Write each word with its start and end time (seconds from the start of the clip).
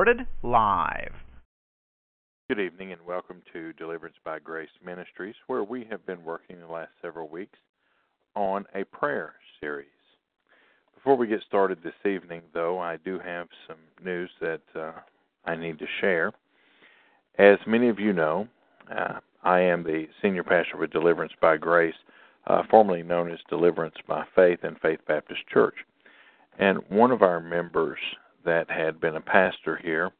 Recorded 0.00 0.26
live. 0.42 1.12
Good 2.48 2.58
evening 2.58 2.92
and 2.92 3.02
welcome 3.06 3.42
to 3.52 3.74
Deliverance 3.74 4.16
by 4.24 4.38
Grace 4.38 4.70
Ministries, 4.82 5.34
where 5.46 5.62
we 5.62 5.86
have 5.90 6.06
been 6.06 6.24
working 6.24 6.58
the 6.58 6.72
last 6.72 6.92
several 7.02 7.28
weeks 7.28 7.58
on 8.34 8.64
a 8.74 8.84
prayer 8.84 9.34
series. 9.60 9.88
Before 10.94 11.16
we 11.16 11.26
get 11.26 11.42
started 11.46 11.80
this 11.84 11.92
evening, 12.10 12.40
though, 12.54 12.78
I 12.78 12.96
do 12.96 13.18
have 13.18 13.48
some 13.68 13.76
news 14.02 14.30
that 14.40 14.62
uh, 14.74 14.92
I 15.44 15.54
need 15.54 15.78
to 15.80 15.86
share. 16.00 16.32
As 17.38 17.58
many 17.66 17.90
of 17.90 18.00
you 18.00 18.14
know, 18.14 18.48
uh, 18.90 19.20
I 19.44 19.60
am 19.60 19.82
the 19.82 20.06
senior 20.22 20.44
pastor 20.44 20.82
of 20.82 20.90
Deliverance 20.90 21.34
by 21.42 21.58
Grace, 21.58 21.92
uh, 22.46 22.62
formerly 22.70 23.02
known 23.02 23.30
as 23.30 23.38
Deliverance 23.50 23.96
by 24.08 24.24
Faith 24.34 24.60
and 24.62 24.80
Faith 24.80 25.00
Baptist 25.06 25.46
Church. 25.52 25.76
And 26.58 26.78
one 26.88 27.10
of 27.10 27.20
our 27.20 27.38
members 27.38 27.98
that 28.44 28.70
had 28.70 29.00
been 29.00 29.16
a 29.16 29.20
pastor 29.20 29.78
here 29.82 30.10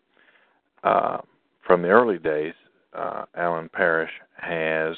uh, 0.85 1.19
from 1.67 1.83
the 1.83 1.89
early 1.89 2.19
days, 2.19 2.55
uh, 2.95 3.25
Alan 3.37 3.69
Parrish 3.69 4.11
has 4.37 4.97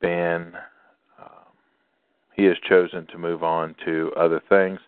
been 0.00 0.52
uh, 1.20 1.44
he 2.34 2.44
has 2.44 2.56
chosen 2.68 3.06
to 3.06 3.18
move 3.18 3.42
on 3.42 3.74
to 3.84 4.12
other 4.16 4.40
things 4.48 4.78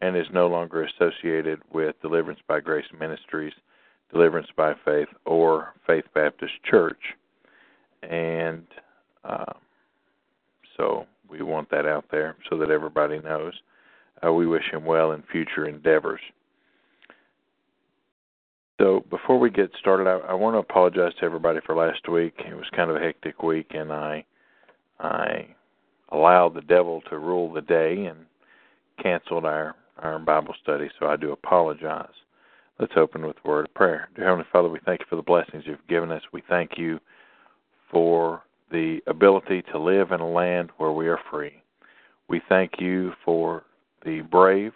and 0.00 0.16
is 0.16 0.26
no 0.32 0.48
longer 0.48 0.84
associated 0.84 1.60
with 1.72 1.94
Deliverance 2.00 2.40
by 2.48 2.60
Grace 2.60 2.86
Ministries, 2.98 3.52
Deliverance 4.12 4.48
by 4.56 4.74
Faith, 4.84 5.08
or 5.26 5.74
Faith 5.86 6.06
Baptist 6.14 6.54
Church. 6.68 7.00
And 8.02 8.66
uh, 9.24 9.52
so 10.76 11.06
we 11.28 11.42
want 11.42 11.70
that 11.70 11.86
out 11.86 12.06
there 12.10 12.36
so 12.48 12.56
that 12.56 12.70
everybody 12.70 13.18
knows. 13.18 13.52
Uh, 14.26 14.32
we 14.32 14.46
wish 14.46 14.64
him 14.72 14.84
well 14.84 15.12
in 15.12 15.22
future 15.30 15.66
endeavors. 15.66 16.20
So 18.80 19.04
before 19.10 19.38
we 19.38 19.50
get 19.50 19.70
started, 19.78 20.06
I, 20.08 20.30
I 20.30 20.32
want 20.32 20.54
to 20.54 20.58
apologize 20.58 21.12
to 21.18 21.24
everybody 21.26 21.60
for 21.66 21.76
last 21.76 22.08
week. 22.08 22.32
It 22.38 22.54
was 22.54 22.64
kind 22.74 22.88
of 22.88 22.96
a 22.96 23.00
hectic 23.00 23.42
week, 23.42 23.72
and 23.74 23.92
I 23.92 24.24
I 24.98 25.48
allowed 26.08 26.54
the 26.54 26.62
devil 26.62 27.02
to 27.10 27.18
rule 27.18 27.52
the 27.52 27.60
day 27.60 28.06
and 28.06 28.20
canceled 29.02 29.44
our 29.44 29.76
our 29.98 30.18
Bible 30.18 30.54
study. 30.62 30.88
So 30.98 31.08
I 31.08 31.16
do 31.16 31.32
apologize. 31.32 32.08
Let's 32.78 32.94
open 32.96 33.26
with 33.26 33.36
a 33.44 33.48
word 33.48 33.66
of 33.66 33.74
prayer. 33.74 34.08
Dear 34.16 34.24
Heavenly 34.24 34.46
Father, 34.50 34.70
we 34.70 34.80
thank 34.86 35.00
you 35.00 35.06
for 35.10 35.16
the 35.16 35.22
blessings 35.22 35.64
you've 35.66 35.86
given 35.86 36.10
us. 36.10 36.22
We 36.32 36.42
thank 36.48 36.78
you 36.78 37.00
for 37.90 38.44
the 38.72 39.00
ability 39.06 39.62
to 39.72 39.78
live 39.78 40.12
in 40.12 40.20
a 40.20 40.30
land 40.30 40.70
where 40.78 40.92
we 40.92 41.06
are 41.06 41.20
free. 41.30 41.62
We 42.28 42.40
thank 42.48 42.80
you 42.80 43.12
for 43.26 43.64
the 44.06 44.22
brave 44.22 44.72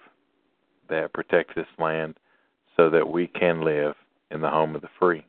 that 0.91 1.14
protect 1.14 1.56
this 1.56 1.66
land 1.78 2.16
so 2.77 2.91
that 2.91 3.08
we 3.08 3.27
can 3.27 3.62
live 3.62 3.94
in 4.30 4.41
the 4.41 4.50
home 4.50 4.75
of 4.75 4.83
the 4.83 4.89
free. 4.98 5.25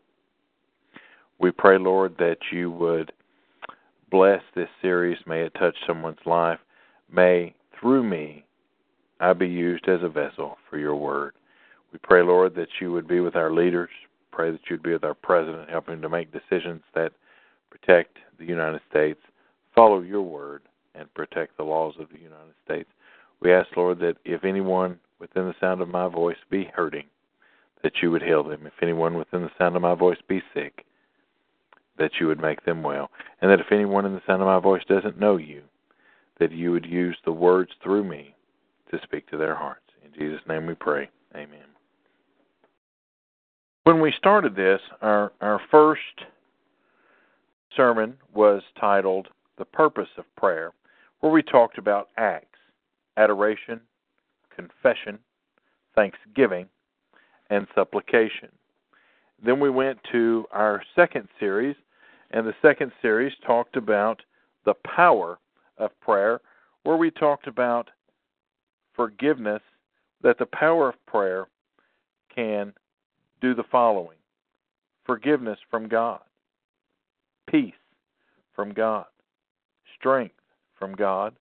We 1.39 1.51
pray, 1.51 1.77
Lord, 1.77 2.15
that 2.17 2.37
you 2.51 2.71
would 2.71 3.11
bless 4.09 4.41
this 4.55 4.69
series. 4.81 5.17
May 5.27 5.41
it 5.43 5.53
touch 5.59 5.75
someone's 5.85 6.17
life. 6.25 6.59
May, 7.11 7.53
through 7.79 8.03
me, 8.03 8.45
I 9.19 9.33
be 9.33 9.47
used 9.47 9.87
as 9.87 10.01
a 10.01 10.09
vessel 10.09 10.57
for 10.69 10.77
your 10.77 10.95
word. 10.95 11.33
We 11.91 11.99
pray, 11.99 12.21
Lord, 12.23 12.55
that 12.55 12.67
you 12.79 12.91
would 12.91 13.07
be 13.07 13.19
with 13.19 13.35
our 13.35 13.51
leaders. 13.51 13.89
Pray 14.31 14.51
that 14.51 14.61
you'd 14.69 14.83
be 14.83 14.93
with 14.93 15.03
our 15.03 15.13
president, 15.13 15.69
helping 15.69 16.01
to 16.01 16.09
make 16.09 16.31
decisions 16.31 16.81
that 16.93 17.13
protect 17.69 18.17
the 18.37 18.45
United 18.45 18.81
States, 18.89 19.19
follow 19.73 20.01
your 20.01 20.21
word, 20.21 20.61
and 20.93 21.13
protect 21.13 21.57
the 21.57 21.63
laws 21.63 21.93
of 21.99 22.09
the 22.09 22.19
United 22.19 22.53
States. 22.63 22.89
We 23.41 23.53
ask, 23.53 23.67
Lord, 23.75 23.99
that 23.99 24.17
if 24.25 24.43
anyone 24.43 24.99
within 25.19 25.45
the 25.45 25.55
sound 25.59 25.81
of 25.81 25.89
my 25.89 26.07
voice 26.07 26.37
be 26.49 26.69
hurting, 26.73 27.05
that 27.85 28.01
you 28.01 28.09
would 28.09 28.23
heal 28.23 28.43
them. 28.43 28.65
If 28.65 28.73
anyone 28.81 29.13
within 29.15 29.43
the 29.43 29.51
sound 29.59 29.75
of 29.75 29.81
my 29.83 29.93
voice 29.93 30.17
be 30.27 30.41
sick, 30.55 30.87
that 31.99 32.13
you 32.19 32.25
would 32.25 32.41
make 32.41 32.65
them 32.65 32.81
well. 32.81 33.11
And 33.39 33.51
that 33.51 33.59
if 33.59 33.71
anyone 33.71 34.07
in 34.07 34.15
the 34.15 34.23
sound 34.25 34.41
of 34.41 34.47
my 34.47 34.59
voice 34.59 34.81
doesn't 34.89 35.19
know 35.19 35.37
you, 35.37 35.61
that 36.39 36.51
you 36.51 36.71
would 36.71 36.87
use 36.87 37.15
the 37.23 37.31
words 37.31 37.69
through 37.83 38.03
me 38.03 38.33
to 38.89 38.99
speak 39.03 39.29
to 39.29 39.37
their 39.37 39.53
hearts. 39.53 39.85
In 40.03 40.11
Jesus' 40.19 40.41
name 40.47 40.65
we 40.65 40.73
pray. 40.73 41.11
Amen. 41.35 41.67
When 43.83 44.01
we 44.01 44.11
started 44.17 44.55
this, 44.55 44.81
our, 45.03 45.31
our 45.39 45.61
first 45.69 46.01
sermon 47.77 48.17
was 48.33 48.63
titled 48.79 49.27
The 49.59 49.65
Purpose 49.65 50.09
of 50.17 50.25
Prayer, 50.35 50.71
where 51.19 51.31
we 51.31 51.43
talked 51.43 51.77
about 51.77 52.09
acts 52.17 52.47
adoration, 53.15 53.79
confession, 54.55 55.19
thanksgiving, 55.93 56.67
and 57.49 57.67
supplication. 57.75 58.49
Then 59.43 59.59
we 59.59 59.69
went 59.69 59.99
to 60.11 60.45
our 60.51 60.81
second 60.95 61.27
series, 61.39 61.75
and 62.31 62.47
the 62.47 62.55
second 62.61 62.91
series 63.01 63.33
talked 63.45 63.75
about 63.75 64.21
the 64.65 64.73
power 64.95 65.37
of 65.77 65.91
prayer, 65.99 66.41
where 66.83 66.97
we 66.97 67.11
talked 67.11 67.47
about 67.47 67.89
forgiveness, 68.95 69.61
that 70.21 70.37
the 70.39 70.45
power 70.47 70.89
of 70.89 71.05
prayer 71.05 71.47
can 72.33 72.73
do 73.41 73.53
the 73.53 73.63
following. 73.71 74.17
Forgiveness 75.05 75.59
from 75.69 75.87
God, 75.87 76.21
peace 77.47 77.73
from 78.55 78.73
God, 78.73 79.05
strength 79.99 80.35
from 80.79 80.95
God, 80.95 81.35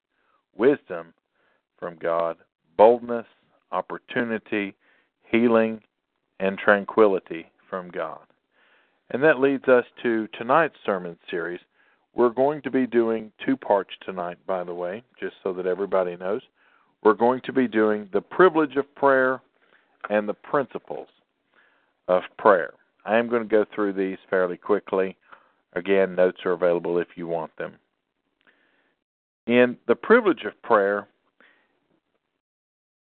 wisdom 0.55 1.15
from 1.79 1.97
God, 1.97 2.37
boldness, 2.77 3.27
opportunity, 3.73 4.75
healing, 5.31 5.81
and 6.41 6.59
tranquility 6.59 7.47
from 7.69 7.91
God. 7.91 8.21
And 9.11 9.23
that 9.23 9.41
leads 9.41 9.69
us 9.69 9.85
to 10.03 10.29
tonight's 10.29 10.77
sermon 10.85 11.17
series. 11.31 11.61
We're 12.15 12.31
going 12.31 12.63
to 12.63 12.71
be 12.71 12.87
doing 12.87 13.33
two 13.45 13.57
parts 13.57 13.91
tonight, 14.05 14.39
by 14.47 14.65
the 14.65 14.75
way, 14.75 15.03
just 15.21 15.35
so 15.43 15.53
that 15.55 15.67
everybody 15.67 16.17
knows. 16.17 16.43
We're 17.03 17.15
going 17.15 17.43
to 17.45 17.53
be 17.53 17.69
doing 17.69 18.09
the 18.13 18.21
privilege 18.21 18.77
of 18.77 18.93
prayer 18.95 19.41
and 20.11 20.29
the 20.29 20.35
principles 20.35 21.09
of 22.09 22.23
prayer. 22.39 22.75
I 23.05 23.17
am 23.17 23.29
going 23.29 23.43
to 23.43 23.49
go 23.49 23.65
through 23.75 23.93
these 23.93 24.19
fairly 24.31 24.57
quickly. 24.57 25.17
Again, 25.75 26.15
notes 26.15 26.41
are 26.45 26.53
available 26.53 26.99
if 26.99 27.09
you 27.17 27.27
want 27.27 27.55
them. 27.57 27.75
In 29.47 29.77
the 29.87 29.95
privilege 29.95 30.45
of 30.45 30.61
prayer, 30.63 31.09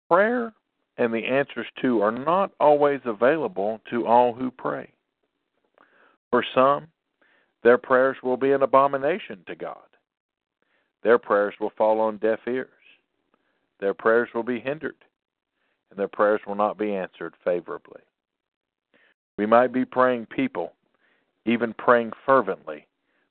prayer 0.10 0.54
and 0.98 1.14
the 1.14 1.26
answers 1.26 1.68
to 1.82 2.02
are 2.02 2.12
not 2.12 2.52
always 2.60 3.00
available 3.06 3.80
to 3.90 4.06
all 4.06 4.34
who 4.34 4.52
pray. 4.52 4.92
For 6.30 6.44
some, 6.54 6.88
their 7.64 7.78
prayers 7.78 8.18
will 8.24 8.38
be 8.38 8.52
an 8.52 8.64
abomination 8.64 9.44
to 9.48 9.56
God. 9.56 9.78
Their 11.04 11.18
prayers 11.18 11.54
will 11.60 11.72
fall 11.78 12.00
on 12.00 12.18
deaf 12.18 12.40
ears. 12.48 12.70
Their 13.80 13.94
prayers 13.94 14.30
will 14.34 14.44
be 14.44 14.60
hindered, 14.60 14.96
and 15.90 15.98
their 15.98 16.08
prayers 16.08 16.42
will 16.46 16.56
not 16.56 16.78
be 16.78 16.94
answered 16.94 17.34
favorably. 17.44 18.02
We 19.38 19.46
might 19.46 19.74
be 19.74 19.86
praying 19.86 20.28
people, 20.28 20.74
even 21.46 21.74
praying 21.74 22.12
fervently, 22.26 22.88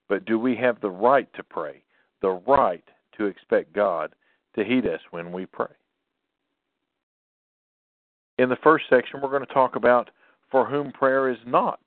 but 0.09 0.25
do 0.25 0.39
we 0.39 0.56
have 0.56 0.81
the 0.81 0.91
right 0.91 1.33
to 1.35 1.45
pray, 1.45 1.83
the 2.21 2.41
right 2.47 2.85
to 3.17 3.27
expect 3.27 3.73
God 3.73 4.13
to 4.56 4.65
heed 4.65 4.87
us 4.87 5.01
when 5.13 5.31
we 5.31 5.47
pray? 5.47 5.69
In 8.41 8.49
the 8.49 8.57
first 8.63 8.87
section, 8.89 9.21
we're 9.21 9.29
going 9.29 9.45
to 9.45 9.53
talk 9.53 9.77
about 9.77 10.09
for 10.51 10.65
whom 10.65 10.93
prayer 10.93 11.29
is 11.29 11.37
not 11.47 11.79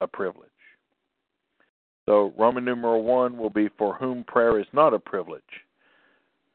a 0.00 0.06
privilege. 0.06 0.48
So, 2.08 2.32
Roman 2.38 2.64
numeral 2.64 3.02
1 3.02 3.36
will 3.36 3.50
be 3.50 3.68
for 3.76 3.96
whom 3.96 4.22
prayer 4.22 4.60
is 4.60 4.68
not 4.72 4.94
a 4.94 5.00
privilege. 5.00 5.42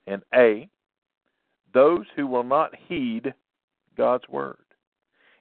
And 0.07 0.21
A, 0.33 0.69
those 1.73 2.05
who 2.15 2.27
will 2.27 2.45
not 2.45 2.71
heed 2.87 3.33
God's 3.97 4.23
word. 4.29 4.55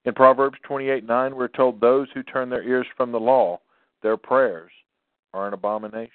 In 0.04 0.12
Proverbs 0.12 0.58
28 0.64 1.06
9, 1.06 1.36
we're 1.36 1.46
told 1.46 1.80
those 1.80 2.08
who 2.12 2.24
turn 2.24 2.50
their 2.50 2.64
ears 2.64 2.88
from 2.96 3.12
the 3.12 3.20
law, 3.20 3.60
their 4.02 4.16
prayers 4.16 4.72
are 5.32 5.46
an 5.46 5.54
abomination. 5.54 6.10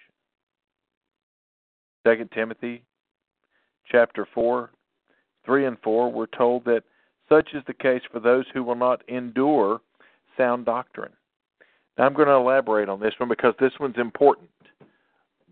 2 2.05 2.27
Timothy 2.33 2.83
chapter 3.89 4.27
4, 4.33 4.69
3 5.45 5.65
and 5.65 5.77
4, 5.81 6.11
we're 6.11 6.25
told 6.25 6.65
that 6.65 6.83
such 7.29 7.53
is 7.53 7.63
the 7.67 7.73
case 7.73 8.01
for 8.11 8.19
those 8.19 8.45
who 8.53 8.63
will 8.63 8.75
not 8.75 9.01
endure 9.07 9.81
sound 10.37 10.65
doctrine. 10.65 11.11
Now, 11.97 12.05
I'm 12.05 12.13
going 12.13 12.27
to 12.27 12.33
elaborate 12.33 12.89
on 12.89 12.99
this 12.99 13.13
one 13.17 13.29
because 13.29 13.53
this 13.59 13.73
one's 13.79 13.97
important. 13.97 14.49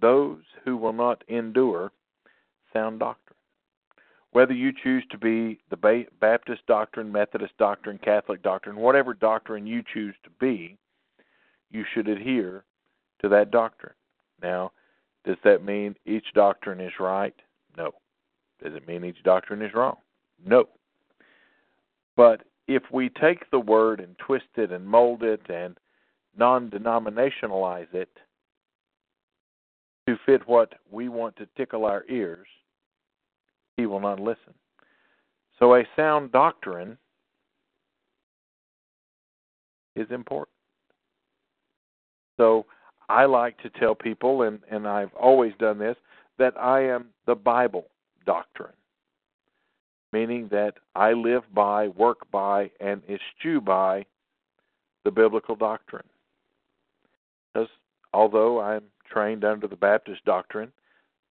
Those 0.01 0.41
who 0.65 0.75
will 0.75 0.93
not 0.93 1.23
endure 1.27 1.91
sound 2.73 2.99
doctrine. 2.99 3.37
Whether 4.31 4.53
you 4.53 4.71
choose 4.83 5.03
to 5.11 5.17
be 5.17 5.59
the 5.69 6.05
Baptist 6.19 6.65
doctrine, 6.67 7.11
Methodist 7.11 7.55
doctrine, 7.57 7.99
Catholic 8.03 8.41
doctrine, 8.41 8.75
whatever 8.75 9.13
doctrine 9.13 9.67
you 9.67 9.83
choose 9.93 10.15
to 10.23 10.29
be, 10.39 10.77
you 11.69 11.85
should 11.93 12.07
adhere 12.07 12.63
to 13.21 13.29
that 13.29 13.51
doctrine. 13.51 13.93
Now, 14.41 14.71
does 15.23 15.37
that 15.43 15.63
mean 15.63 15.95
each 16.05 16.25
doctrine 16.33 16.81
is 16.81 16.93
right? 16.99 17.35
No. 17.77 17.93
Does 18.61 18.73
it 18.75 18.87
mean 18.87 19.05
each 19.05 19.23
doctrine 19.23 19.61
is 19.61 19.73
wrong? 19.73 19.97
No. 20.45 20.67
But 22.15 22.44
if 22.68 22.83
we 22.92 23.10
take 23.10 23.50
the 23.51 23.60
word 23.60 24.00
and 24.00 24.18
twist 24.19 24.45
it 24.56 24.71
and 24.71 24.86
mold 24.86 25.24
it 25.24 25.42
and 25.50 25.77
non 26.38 26.69
denominationalize 26.69 27.94
it 27.94 28.10
to 30.07 30.18
fit 30.25 30.48
what 30.48 30.74
we 30.92 31.10
want 31.10 31.36
to 31.38 31.48
tickle 31.57 31.86
our 31.86 32.04
ears, 32.10 32.48
he 33.77 33.86
will 33.86 34.00
not 34.00 34.19
listen. 34.19 34.54
So 35.60 35.75
a 35.75 35.83
sound 35.95 36.31
doctrine 36.31 36.98
is 39.95 40.07
important. 40.12 40.50
So 42.38 42.66
I 43.09 43.25
like 43.25 43.57
to 43.62 43.69
tell 43.69 43.95
people, 43.95 44.44
and, 44.44 44.59
and 44.69 44.88
I've 44.88 45.13
always 45.13 45.54
done 45.59 45.77
this, 45.77 45.95
that 46.39 46.59
I 46.59 46.81
am 46.81 47.07
the 47.25 47.36
Bible 47.36 47.88
doctrine, 48.25 48.74
meaning 50.13 50.48
that 50.51 50.75
I 50.95 51.12
live 51.12 51.44
by, 51.54 51.88
work 51.89 52.19
by, 52.31 52.69
and 52.80 53.01
eschew 53.10 53.60
by 53.60 54.06
the 55.04 55.12
biblical 55.12 55.56
doctrine. 55.56 56.06
Because 57.54 57.68
although 58.13 58.62
I'm 58.62 58.83
trained 59.12 59.44
under 59.44 59.68
the 59.68 59.75
Baptist 59.75 60.24
doctrine, 60.24 60.71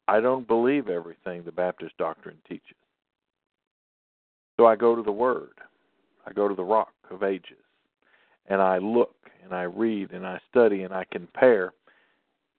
I 0.08 0.20
don't 0.20 0.46
believe 0.49 0.88
everything 0.88 1.44
the 1.44 1.52
Baptist 1.52 1.96
doctrine 1.96 2.37
teaches. 2.46 2.76
So 4.58 4.67
I 4.67 4.75
go 4.75 4.96
to 4.96 5.02
the 5.02 5.12
Word, 5.12 5.61
I 6.26 6.32
go 6.32 6.49
to 6.49 6.55
the 6.55 6.64
Rock 6.64 6.93
of 7.11 7.23
Ages, 7.23 7.56
and 8.46 8.61
I 8.61 8.78
look 8.78 9.14
and 9.44 9.55
I 9.55 9.62
read 9.62 10.11
and 10.11 10.26
I 10.26 10.40
study 10.50 10.82
and 10.82 10.93
I 10.93 11.05
compare. 11.12 11.73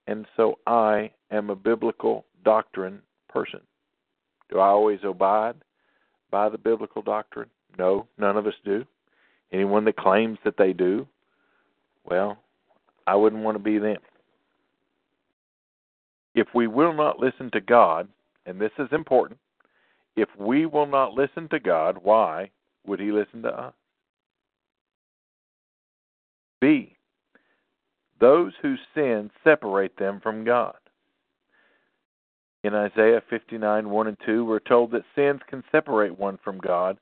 And 0.08 0.26
so 0.36 0.60
I 0.68 1.12
am 1.32 1.50
a 1.50 1.56
biblical 1.56 2.26
doctrine 2.44 3.02
person. 3.30 3.62
Do 4.50 4.60
I 4.60 4.68
always 4.68 5.00
abide 5.04 5.56
by 6.34 6.50
the 6.50 6.58
biblical 6.58 7.04
doctrine? 7.04 7.50
No, 7.78 8.08
none 8.18 8.38
of 8.38 8.48
us 8.48 8.56
do. 8.66 8.84
Anyone 9.52 9.86
that 9.86 9.98
claims 9.98 10.40
that 10.44 10.58
they 10.58 10.74
do, 10.74 11.08
well, 12.06 12.40
I 13.06 13.16
wouldn't 13.16 13.44
want 13.44 13.56
to 13.56 13.64
be 13.64 13.78
them. 13.78 14.00
If 16.34 16.48
we 16.56 16.66
will 16.66 16.94
not 16.94 17.20
listen 17.20 17.52
to 17.52 17.62
God, 17.62 18.08
and 18.48 18.60
this 18.60 18.72
is 18.80 18.88
important, 18.92 19.40
if 20.16 20.28
we 20.40 20.66
will 20.66 20.88
not 20.88 21.14
listen 21.14 21.48
to 21.50 21.60
God, 21.60 22.00
why 22.02 22.50
would 22.88 23.00
He 23.00 23.12
listen 23.12 23.44
to 23.44 23.50
us? 23.50 23.74
B. 26.60 26.96
Those 28.20 28.54
who 28.64 28.74
sin 28.96 29.30
separate 29.44 29.96
them 29.98 30.20
from 30.20 30.44
God. 30.44 30.78
In 32.64 32.74
Isaiah 32.74 33.22
59 33.30 33.90
1 33.90 34.08
and 34.08 34.18
2, 34.26 34.46
we're 34.46 34.60
told 34.60 34.92
that 34.92 35.04
sins 35.16 35.42
can 35.50 35.64
separate 35.72 36.18
one 36.18 36.40
from 36.44 36.60
God 36.60 36.98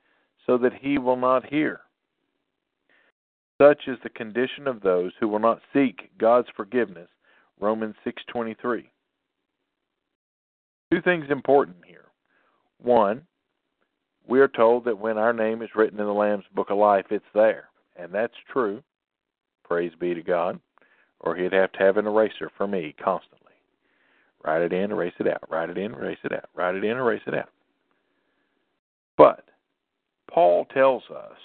so 0.47 0.57
that 0.57 0.73
he 0.81 0.97
will 0.97 1.17
not 1.17 1.45
hear. 1.45 1.81
Such 3.61 3.87
is 3.87 3.99
the 4.01 4.09
condition 4.09 4.67
of 4.67 4.81
those 4.81 5.11
who 5.19 5.27
will 5.27 5.39
not 5.39 5.61
seek 5.71 6.09
God's 6.17 6.47
forgiveness. 6.55 7.09
Romans 7.59 7.95
6:23. 8.03 8.89
Two 10.91 11.01
things 11.01 11.29
important 11.29 11.85
here. 11.85 12.09
One, 12.79 13.27
we 14.25 14.39
are 14.39 14.47
told 14.47 14.85
that 14.85 14.97
when 14.97 15.19
our 15.19 15.31
name 15.31 15.61
is 15.61 15.75
written 15.75 15.99
in 15.99 16.07
the 16.07 16.13
Lamb's 16.13 16.47
book 16.55 16.71
of 16.71 16.77
life, 16.79 17.11
it's 17.11 17.31
there. 17.33 17.69
And 17.95 18.11
that's 18.11 18.35
true. 18.51 18.83
Praise 19.63 19.93
be 19.99 20.15
to 20.15 20.23
God. 20.23 20.59
Or 21.19 21.35
he'd 21.35 21.53
have 21.53 21.71
to 21.73 21.83
have 21.83 21.97
an 21.97 22.07
eraser 22.07 22.49
for 22.57 22.65
me 22.65 22.93
constantly. 22.93 23.40
Write 24.43 24.61
it 24.61 24.73
in, 24.73 24.91
erase 24.91 25.13
it 25.19 25.27
out. 25.27 25.43
Write 25.49 25.69
it 25.69 25.77
in, 25.77 25.93
erase 25.93 26.17
it 26.23 26.33
out. 26.33 26.49
Write 26.55 26.75
it 26.75 26.83
in, 26.83 26.97
erase 26.97 27.21
it 27.27 27.35
out. 27.35 27.49
But 29.17 29.45
Paul 30.29 30.65
tells 30.73 31.03
us 31.09 31.38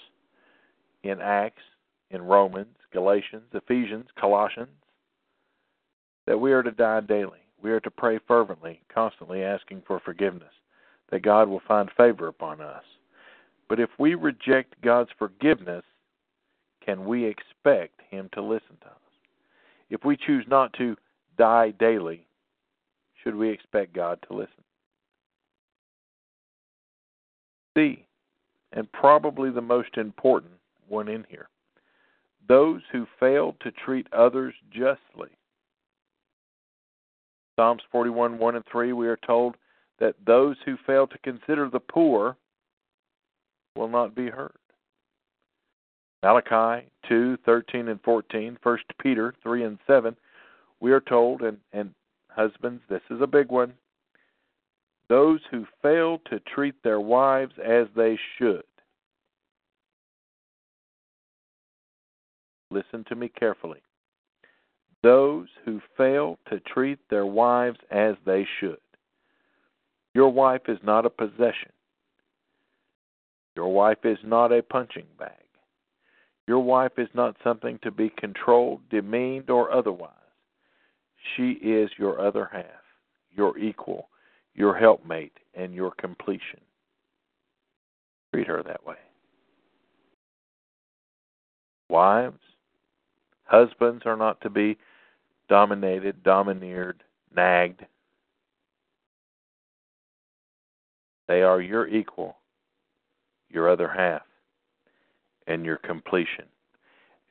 in 1.03 1.21
Acts, 1.21 1.61
in 2.09 2.21
Romans, 2.21 2.75
Galatians, 2.91 3.43
Ephesians, 3.53 4.07
Colossians, 4.19 4.69
that 6.25 6.39
we 6.39 6.51
are 6.51 6.63
to 6.63 6.71
die 6.71 7.01
daily. 7.01 7.39
We 7.61 7.71
are 7.71 7.79
to 7.81 7.91
pray 7.91 8.19
fervently, 8.27 8.81
constantly 8.93 9.43
asking 9.43 9.83
for 9.85 9.99
forgiveness, 9.99 10.53
that 11.11 11.21
God 11.21 11.47
will 11.47 11.61
find 11.67 11.89
favor 11.97 12.27
upon 12.27 12.61
us. 12.61 12.83
But 13.69 13.79
if 13.79 13.89
we 13.97 14.15
reject 14.15 14.81
God's 14.81 15.09
forgiveness, 15.17 15.83
can 16.85 17.05
we 17.05 17.25
expect 17.25 18.01
Him 18.09 18.29
to 18.33 18.41
listen 18.41 18.77
to 18.81 18.87
us? 18.87 18.93
If 19.89 20.05
we 20.05 20.17
choose 20.17 20.45
not 20.47 20.73
to 20.73 20.95
die 21.37 21.71
daily, 21.71 22.26
should 23.27 23.35
we 23.35 23.49
expect 23.49 23.93
God 23.93 24.17
to 24.25 24.37
listen? 24.37 24.63
C, 27.75 28.05
and 28.71 28.89
probably 28.93 29.51
the 29.51 29.59
most 29.59 29.97
important 29.97 30.53
one 30.87 31.09
in 31.09 31.25
here 31.29 31.49
those 32.47 32.79
who 32.93 33.05
fail 33.19 33.53
to 33.59 33.71
treat 33.71 34.07
others 34.13 34.53
justly. 34.71 35.27
Psalms 37.59 37.81
41 37.91 38.37
1 38.37 38.55
and 38.55 38.63
3, 38.71 38.93
we 38.93 39.09
are 39.09 39.19
told 39.27 39.57
that 39.99 40.15
those 40.25 40.55
who 40.63 40.77
fail 40.87 41.05
to 41.07 41.17
consider 41.17 41.69
the 41.69 41.81
poor 41.81 42.37
will 43.75 43.89
not 43.89 44.15
be 44.15 44.29
heard. 44.29 44.55
Malachi 46.23 46.87
2 47.09 47.35
13 47.45 47.89
and 47.89 47.99
14, 48.03 48.57
1 48.63 48.77
Peter 49.01 49.33
3 49.43 49.63
and 49.65 49.77
7, 49.85 50.15
we 50.79 50.93
are 50.93 51.01
told, 51.01 51.41
and, 51.41 51.57
and 51.73 51.93
husbands, 52.37 52.81
this 52.89 53.01
is 53.09 53.19
a 53.21 53.27
big 53.27 53.49
one, 53.49 53.73
those 55.09 55.39
who 55.51 55.65
fail 55.81 56.21
to 56.29 56.39
treat 56.41 56.75
their 56.83 56.99
wives 56.99 57.53
as 57.63 57.87
they 57.95 58.17
should. 58.37 58.63
Listen 62.69 63.03
to 63.07 63.15
me 63.15 63.29
carefully. 63.29 63.81
Those 65.03 65.47
who 65.63 65.81
fail 65.97 66.37
to 66.49 66.59
treat 66.59 66.99
their 67.09 67.25
wives 67.25 67.79
as 67.91 68.15
they 68.25 68.45
should. 68.59 68.77
Your 70.13 70.29
wife 70.29 70.63
is 70.67 70.79
not 70.83 71.05
a 71.05 71.09
possession. 71.09 71.71
Your 73.55 73.73
wife 73.73 74.03
is 74.03 74.17
not 74.23 74.51
a 74.51 74.61
punching 74.61 75.05
bag. 75.17 75.31
Your 76.47 76.59
wife 76.59 76.93
is 76.97 77.09
not 77.13 77.35
something 77.43 77.79
to 77.83 77.91
be 77.91 78.09
controlled, 78.09 78.81
demeaned, 78.89 79.49
or 79.49 79.71
otherwise. 79.71 80.11
She 81.35 81.51
is 81.51 81.89
your 81.97 82.19
other 82.19 82.49
half, 82.51 82.63
your 83.35 83.57
equal, 83.57 84.09
your 84.53 84.75
helpmate, 84.75 85.33
and 85.53 85.73
your 85.73 85.91
completion. 85.91 86.59
Treat 88.33 88.47
her 88.47 88.63
that 88.63 88.85
way. 88.85 88.95
Wives, 91.89 92.39
husbands 93.45 94.03
are 94.05 94.17
not 94.17 94.41
to 94.41 94.49
be 94.49 94.77
dominated, 95.47 96.23
domineered, 96.23 97.03
nagged. 97.35 97.85
They 101.27 101.41
are 101.41 101.61
your 101.61 101.87
equal, 101.87 102.37
your 103.49 103.69
other 103.69 103.87
half, 103.87 104.23
and 105.47 105.65
your 105.65 105.77
completion. 105.77 106.45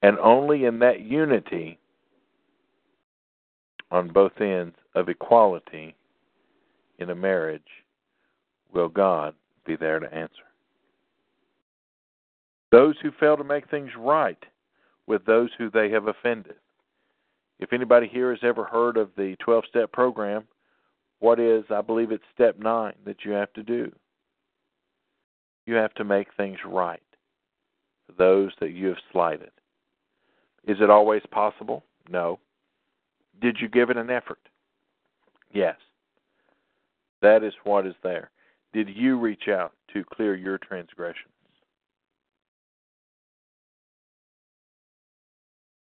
And 0.02 0.18
only 0.18 0.64
in 0.64 0.78
that 0.80 1.00
unity 1.00 1.78
on 3.90 4.08
both 4.08 4.40
ends 4.40 4.76
of 4.94 5.08
equality 5.08 5.94
in 6.98 7.10
a 7.10 7.14
marriage 7.14 7.62
will 8.72 8.88
God 8.88 9.34
be 9.64 9.76
there 9.76 9.98
to 9.98 10.12
answer. 10.12 10.42
Those 12.72 12.96
who 13.00 13.10
fail 13.12 13.36
to 13.36 13.44
make 13.44 13.70
things 13.70 13.90
right 13.96 14.42
with 15.06 15.24
those 15.24 15.50
who 15.56 15.70
they 15.70 15.90
have 15.90 16.08
offended. 16.08 16.56
If 17.58 17.72
anybody 17.72 18.08
here 18.08 18.30
has 18.30 18.40
ever 18.42 18.64
heard 18.64 18.96
of 18.96 19.10
the 19.16 19.36
12 19.40 19.64
step 19.68 19.92
program, 19.92 20.44
what 21.20 21.40
is, 21.40 21.64
I 21.70 21.80
believe 21.80 22.10
it's 22.10 22.24
step 22.34 22.58
nine 22.58 22.94
that 23.04 23.24
you 23.24 23.32
have 23.32 23.52
to 23.54 23.62
do? 23.62 23.90
You 25.64 25.74
have 25.74 25.94
to 25.94 26.04
make 26.04 26.28
things 26.36 26.58
right 26.66 27.00
for 28.06 28.12
those 28.12 28.52
that 28.60 28.72
you 28.72 28.88
have 28.88 28.98
slighted. 29.10 29.50
Is 30.66 30.76
it 30.80 30.90
always 30.90 31.22
possible? 31.30 31.84
No. 32.08 32.38
Did 33.40 33.58
you 33.60 33.68
give 33.68 33.90
it 33.90 33.96
an 33.96 34.10
effort? 34.10 34.38
Yes. 35.52 35.76
That 37.22 37.42
is 37.42 37.54
what 37.64 37.86
is 37.86 37.94
there. 38.02 38.30
did 38.72 38.90
you 38.90 39.18
reach 39.18 39.48
out 39.48 39.72
to 39.94 40.04
clear 40.04 40.34
your 40.34 40.58
transgressions? 40.58 41.32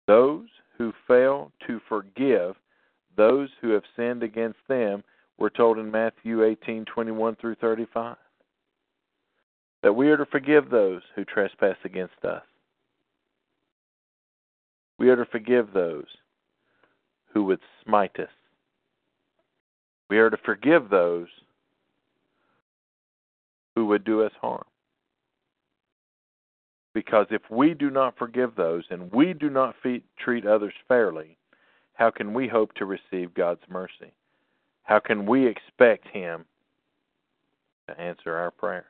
Those 0.07 0.49
who 0.77 0.93
fail 1.09 1.51
to 1.67 1.81
forgive 1.89 2.57
those 3.17 3.49
who 3.61 3.71
have 3.71 3.85
sinned 3.97 4.23
against 4.23 4.59
them, 4.69 5.03
we're 5.39 5.49
told 5.49 5.79
in 5.79 5.91
Matthew 5.91 6.43
18:21 6.43 7.37
through 7.37 7.55
35, 7.57 8.17
that 9.83 9.93
we 9.93 10.11
are 10.11 10.17
to 10.17 10.27
forgive 10.27 10.69
those 10.69 11.03
who 11.15 11.25
trespass 11.25 11.77
against 11.85 12.25
us. 12.25 12.45
We 14.99 15.11
are 15.11 15.17
to 15.17 15.25
forgive 15.27 15.73
those 15.73 16.09
who 17.35 17.45
would 17.45 17.61
smite 17.85 18.19
us. 18.19 18.29
We 20.09 20.19
are 20.19 20.31
to 20.31 20.37
forgive 20.39 20.89
those 20.89 21.27
who 23.75 23.87
would 23.87 24.05
do 24.05 24.23
us 24.23 24.33
harm. 24.41 24.65
Because 26.95 27.27
if 27.31 27.43
we 27.51 27.75
do 27.75 27.91
not 27.91 28.17
forgive 28.17 28.55
those 28.55 28.85
and 28.89 29.13
we 29.13 29.33
do 29.33 29.51
not 29.51 29.75
treat 30.17 30.47
others 30.47 30.75
fairly, 30.87 31.37
how 31.95 32.11
can 32.11 32.33
we 32.33 32.47
hope 32.47 32.73
to 32.75 32.85
receive 32.85 33.35
God's 33.35 33.63
mercy? 33.69 34.13
How 34.85 35.01
can 35.01 35.27
we 35.27 35.47
expect 35.47 36.07
Him 36.09 36.45
to 37.89 38.01
answer 38.01 38.37
our 38.37 38.53
prayers? 38.53 38.85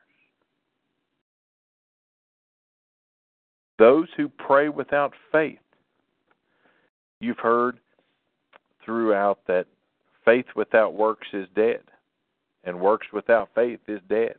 Those 3.79 4.09
who 4.17 4.29
pray 4.29 4.69
without 4.69 5.15
faith. 5.33 5.59
You've 7.21 7.39
heard 7.39 7.79
throughout 8.85 9.39
that 9.47 9.67
faith 10.25 10.47
without 10.57 10.95
works 10.95 11.29
is 11.33 11.47
dead, 11.55 11.83
and 12.65 12.81
works 12.81 13.07
without 13.13 13.51
faith 13.55 13.81
is 13.89 14.01
dead. 14.09 14.37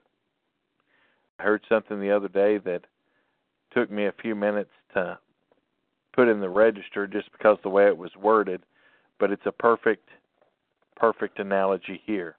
I 1.39 1.43
heard 1.43 1.63
something 1.67 1.99
the 1.99 2.11
other 2.11 2.27
day 2.27 2.57
that 2.59 2.85
took 3.73 3.91
me 3.91 4.05
a 4.05 4.13
few 4.21 4.35
minutes 4.35 4.71
to 4.93 5.19
put 6.13 6.29
in 6.29 6.39
the 6.39 6.49
register 6.49 7.07
just 7.07 7.31
because 7.31 7.57
the 7.61 7.69
way 7.69 7.87
it 7.87 7.97
was 7.97 8.15
worded, 8.15 8.61
but 9.19 9.31
it's 9.31 9.45
a 9.45 9.51
perfect 9.51 10.09
perfect 10.95 11.39
analogy 11.39 12.01
here. 12.05 12.37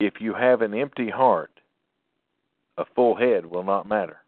If 0.00 0.14
you 0.20 0.34
have 0.34 0.62
an 0.62 0.74
empty 0.74 1.08
heart, 1.08 1.52
a 2.76 2.84
full 2.94 3.14
head 3.14 3.46
will 3.46 3.62
not 3.62 3.88
matter. 3.88 4.18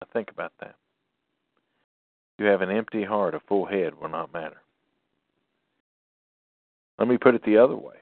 Now 0.00 0.08
think 0.12 0.30
about 0.30 0.52
that. 0.60 0.76
You 2.38 2.46
have 2.46 2.62
an 2.62 2.70
empty 2.70 3.04
heart, 3.04 3.34
a 3.34 3.40
full 3.40 3.64
head 3.64 3.94
will 4.00 4.08
not 4.08 4.32
matter. 4.32 4.60
Let 6.98 7.08
me 7.08 7.18
put 7.18 7.34
it 7.34 7.44
the 7.44 7.58
other 7.58 7.76
way. 7.76 7.96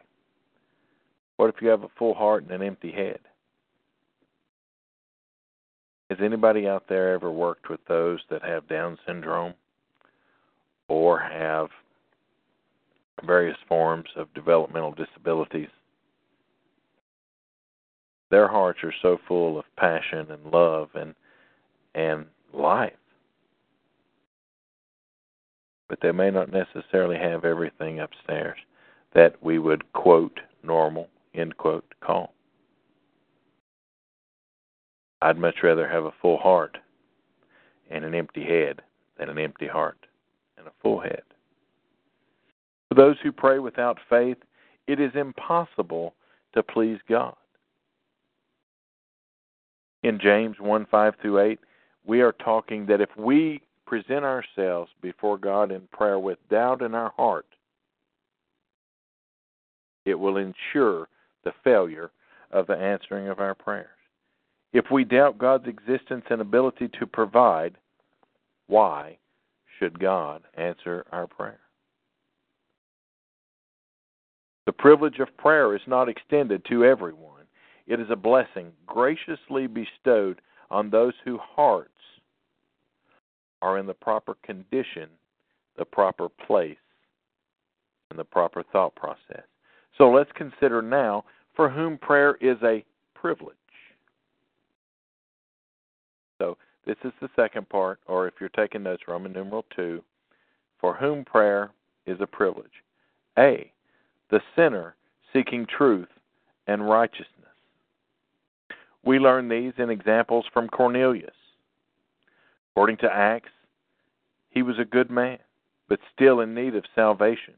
What 1.37 1.55
if 1.55 1.61
you 1.61 1.69
have 1.69 1.83
a 1.83 1.91
full 1.99 2.15
heart 2.15 2.43
and 2.43 2.53
an 2.53 2.63
empty 2.63 2.93
head? 2.93 3.19
Has 6.11 6.19
anybody 6.23 6.69
out 6.69 6.85
there 6.89 7.15
ever 7.15 7.31
worked 7.31 7.71
with 7.71 7.81
those 7.89 8.21
that 8.31 8.43
have 8.43 8.69
Down 8.69 8.99
syndrome 9.07 9.55
or 10.89 11.19
have 11.19 11.69
various 13.25 13.57
forms 13.67 14.09
of 14.17 14.33
developmental 14.35 14.93
disabilities? 14.93 15.71
Their 18.31 18.49
hearts 18.49 18.81
are 18.83 18.95
so 19.03 19.19
full 19.27 19.59
of 19.59 19.65
passion 19.77 20.31
and 20.31 20.53
love 20.53 20.91
and 20.95 21.15
and 21.95 22.27
life. 22.55 22.93
But 25.89 26.01
they 26.01 26.13
may 26.13 26.31
not 26.31 26.51
necessarily 26.51 27.17
have 27.19 27.45
everything 27.45 28.01
upstairs 28.01 28.59
that 29.15 29.43
we 29.43 29.59
would 29.59 29.93
quote 29.93 30.41
normal 30.63 31.09
end 31.35 31.57
quote 31.57 31.85
call. 32.01 32.35
I'd 35.21 35.39
much 35.39 35.57
rather 35.63 35.89
have 35.89 36.05
a 36.05 36.15
full 36.21 36.39
heart 36.39 36.79
and 37.91 38.05
an 38.05 38.15
empty 38.15 38.45
head 38.45 38.83
than 39.19 39.29
an 39.29 39.39
empty 39.39 39.69
heart 39.69 40.07
and 40.59 40.67
a 40.67 40.73
full 40.83 41.01
head. 41.01 41.23
For 42.89 42.95
those 42.95 43.17
who 43.23 43.33
pray 43.33 43.59
without 43.59 43.99
faith, 44.11 44.39
it 44.87 45.01
is 45.01 45.13
impossible 45.15 46.15
to 46.55 46.63
please 46.63 46.99
God. 47.09 47.37
In 50.03 50.19
James 50.19 50.57
1 50.59 50.87
5 50.91 51.15
through 51.23 51.39
8, 51.39 51.61
we 52.05 52.21
are 52.21 52.33
talking 52.33 52.87
that 52.87 53.01
if 53.01 53.11
we 53.17 53.63
present 53.87 54.25
ourselves 54.25 54.91
before 55.01 55.39
God 55.39 55.71
in 55.71 55.83
prayer 55.93 56.19
with 56.19 56.39
doubt 56.49 56.83
in 56.83 56.95
our 56.95 57.13
heart, 57.17 57.47
it 60.05 60.15
will 60.15 60.37
ensure 60.37 61.09
the 61.45 61.53
failure 61.63 62.11
of 62.51 62.67
the 62.67 62.77
answering 62.77 63.29
of 63.29 63.41
our 63.41 63.55
prayers. 63.55 63.89
If 64.73 64.87
we 64.91 65.05
doubt 65.05 65.39
God's 65.39 65.69
existence 65.69 66.25
and 66.31 66.41
ability 66.41 66.89
to 66.99 67.07
provide, 67.07 67.77
why 68.67 69.19
should 69.79 69.99
God 69.99 70.43
answer 70.55 71.05
our 71.13 71.27
prayer? 71.27 71.61
The 74.65 74.73
privilege 74.73 75.19
of 75.19 75.37
prayer 75.37 75.75
is 75.75 75.83
not 75.87 76.09
extended 76.09 76.65
to 76.67 76.85
everyone. 76.85 77.43
It 77.87 78.01
is 78.01 78.11
a 78.11 78.17
blessing 78.17 78.73
graciously 78.87 79.67
bestowed 79.67 80.41
on 80.71 80.89
those 80.89 81.15
whose 81.25 81.41
hearts 81.41 81.91
are 83.63 83.79
in 83.79 83.87
the 83.87 83.95
proper 83.95 84.37
condition, 84.45 85.09
the 85.79 85.85
proper 85.85 86.29
place, 86.29 86.77
and 88.11 88.19
the 88.19 88.25
proper 88.25 88.63
thought 88.73 88.95
process. 88.95 89.45
So 89.97 90.11
let's 90.11 90.31
consider 90.35 90.83
now 90.83 91.25
for 91.55 91.71
whom 91.71 91.97
prayer 91.97 92.37
is 92.41 92.59
a 92.63 92.85
privilege. 93.15 93.57
So 96.39 96.59
this 96.85 96.97
is 97.05 97.13
the 97.21 97.29
second 97.37 97.69
part, 97.69 98.01
or 98.07 98.27
if 98.27 98.35
you're 98.41 98.49
taking 98.51 98.83
notes, 98.83 99.05
Roman 99.07 99.33
numeral 99.33 99.65
2, 99.77 100.03
for 100.81 100.95
whom 100.95 101.25
prayer 101.25 101.71
is 102.07 102.19
a 102.21 102.27
privilege. 102.27 102.83
A, 103.39 103.73
the 104.31 104.41
sinner 104.57 104.97
seeking 105.33 105.67
truth 105.67 106.09
and 106.67 106.89
righteousness. 106.89 107.29
We 109.05 109.19
learn 109.19 109.49
these 109.49 109.73
in 109.79 109.91
examples 109.91 110.45
from 110.53 110.69
Cornelius. 110.69 111.31
According 112.73 112.99
to 112.99 113.15
Acts, 113.15 113.51
he 114.51 114.63
was 114.63 114.79
a 114.79 114.85
good 114.85 115.11
man, 115.11 115.39
but 115.89 116.01
still 116.15 116.41
in 116.41 116.55
need 116.55 116.75
of 116.75 116.85
salvation. 116.95 117.55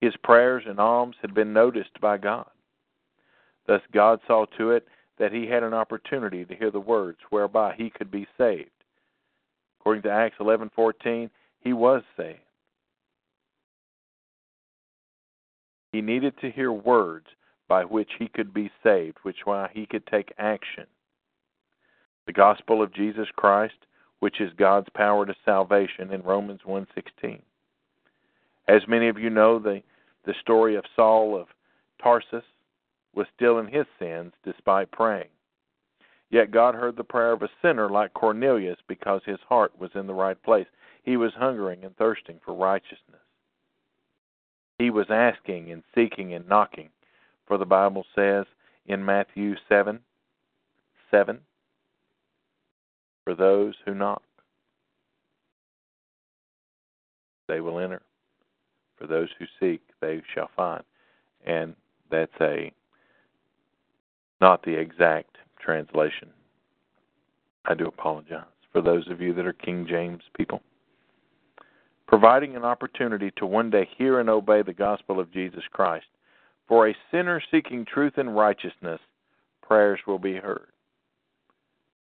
His 0.00 0.16
prayers 0.22 0.64
and 0.66 0.78
alms 0.78 1.16
had 1.20 1.34
been 1.34 1.52
noticed 1.52 2.00
by 2.00 2.16
God. 2.16 2.48
Thus 3.66 3.82
God 3.92 4.20
saw 4.26 4.46
to 4.56 4.70
it 4.70 4.86
that 5.18 5.32
he 5.32 5.46
had 5.46 5.62
an 5.62 5.74
opportunity 5.74 6.44
to 6.44 6.56
hear 6.56 6.70
the 6.70 6.80
words 6.80 7.18
whereby 7.30 7.74
he 7.76 7.90
could 7.90 8.10
be 8.10 8.26
saved. 8.38 8.70
According 9.80 10.02
to 10.02 10.10
Acts 10.10 10.38
11:14, 10.38 11.30
he 11.60 11.72
was 11.72 12.02
saved. 12.16 12.40
He 15.92 16.00
needed 16.00 16.38
to 16.38 16.50
hear 16.50 16.72
words 16.72 17.26
by 17.68 17.84
which 17.84 18.10
he 18.18 18.28
could 18.28 18.54
be 18.54 18.70
saved, 18.82 19.18
which 19.22 19.44
why 19.44 19.68
he 19.72 19.86
could 19.86 20.06
take 20.06 20.32
action. 20.38 20.86
The 22.30 22.34
gospel 22.34 22.80
of 22.80 22.94
Jesus 22.94 23.26
Christ, 23.34 23.74
which 24.20 24.40
is 24.40 24.52
God's 24.52 24.88
power 24.90 25.26
to 25.26 25.34
salvation 25.44 26.12
in 26.12 26.22
Romans 26.22 26.64
1:16. 26.64 27.42
As 28.68 28.86
many 28.86 29.08
of 29.08 29.18
you 29.18 29.30
know, 29.30 29.58
the 29.58 29.82
the 30.22 30.34
story 30.34 30.76
of 30.76 30.84
Saul 30.94 31.36
of 31.36 31.48
Tarsus 32.00 32.44
was 33.12 33.26
still 33.34 33.58
in 33.58 33.66
his 33.66 33.88
sins 33.98 34.32
despite 34.44 34.92
praying. 34.92 35.30
Yet 36.28 36.52
God 36.52 36.76
heard 36.76 36.94
the 36.94 37.02
prayer 37.02 37.32
of 37.32 37.42
a 37.42 37.50
sinner 37.60 37.90
like 37.90 38.14
Cornelius 38.14 38.78
because 38.86 39.24
his 39.24 39.40
heart 39.48 39.76
was 39.76 39.90
in 39.96 40.06
the 40.06 40.14
right 40.14 40.40
place. 40.40 40.68
He 41.02 41.16
was 41.16 41.34
hungering 41.34 41.84
and 41.84 41.96
thirsting 41.96 42.38
for 42.44 42.54
righteousness. 42.54 43.26
He 44.78 44.90
was 44.90 45.10
asking 45.10 45.72
and 45.72 45.82
seeking 45.96 46.32
and 46.32 46.46
knocking, 46.48 46.90
for 47.46 47.58
the 47.58 47.66
Bible 47.66 48.06
says 48.14 48.46
in 48.86 49.04
Matthew 49.04 49.56
7 49.68 49.98
7 51.10 51.40
for 53.30 53.36
those 53.36 53.74
who 53.86 53.94
knock, 53.94 54.22
they 57.46 57.60
will 57.60 57.78
enter. 57.78 58.02
For 58.98 59.06
those 59.06 59.28
who 59.38 59.44
seek, 59.60 59.82
they 60.00 60.20
shall 60.34 60.50
find. 60.56 60.82
And 61.46 61.76
that's 62.10 62.32
a 62.40 62.72
not 64.40 64.64
the 64.64 64.74
exact 64.74 65.36
translation. 65.64 66.30
I 67.66 67.74
do 67.74 67.86
apologize 67.86 68.46
for 68.72 68.82
those 68.82 69.06
of 69.08 69.20
you 69.20 69.32
that 69.34 69.46
are 69.46 69.52
King 69.52 69.86
James 69.88 70.22
people. 70.36 70.60
Providing 72.08 72.56
an 72.56 72.64
opportunity 72.64 73.30
to 73.36 73.46
one 73.46 73.70
day 73.70 73.88
hear 73.96 74.18
and 74.18 74.28
obey 74.28 74.62
the 74.62 74.72
gospel 74.72 75.20
of 75.20 75.32
Jesus 75.32 75.62
Christ. 75.70 76.06
For 76.66 76.88
a 76.88 76.96
sinner 77.12 77.40
seeking 77.52 77.84
truth 77.84 78.14
and 78.16 78.34
righteousness, 78.34 79.00
prayers 79.62 80.00
will 80.04 80.18
be 80.18 80.34
heard. 80.34 80.66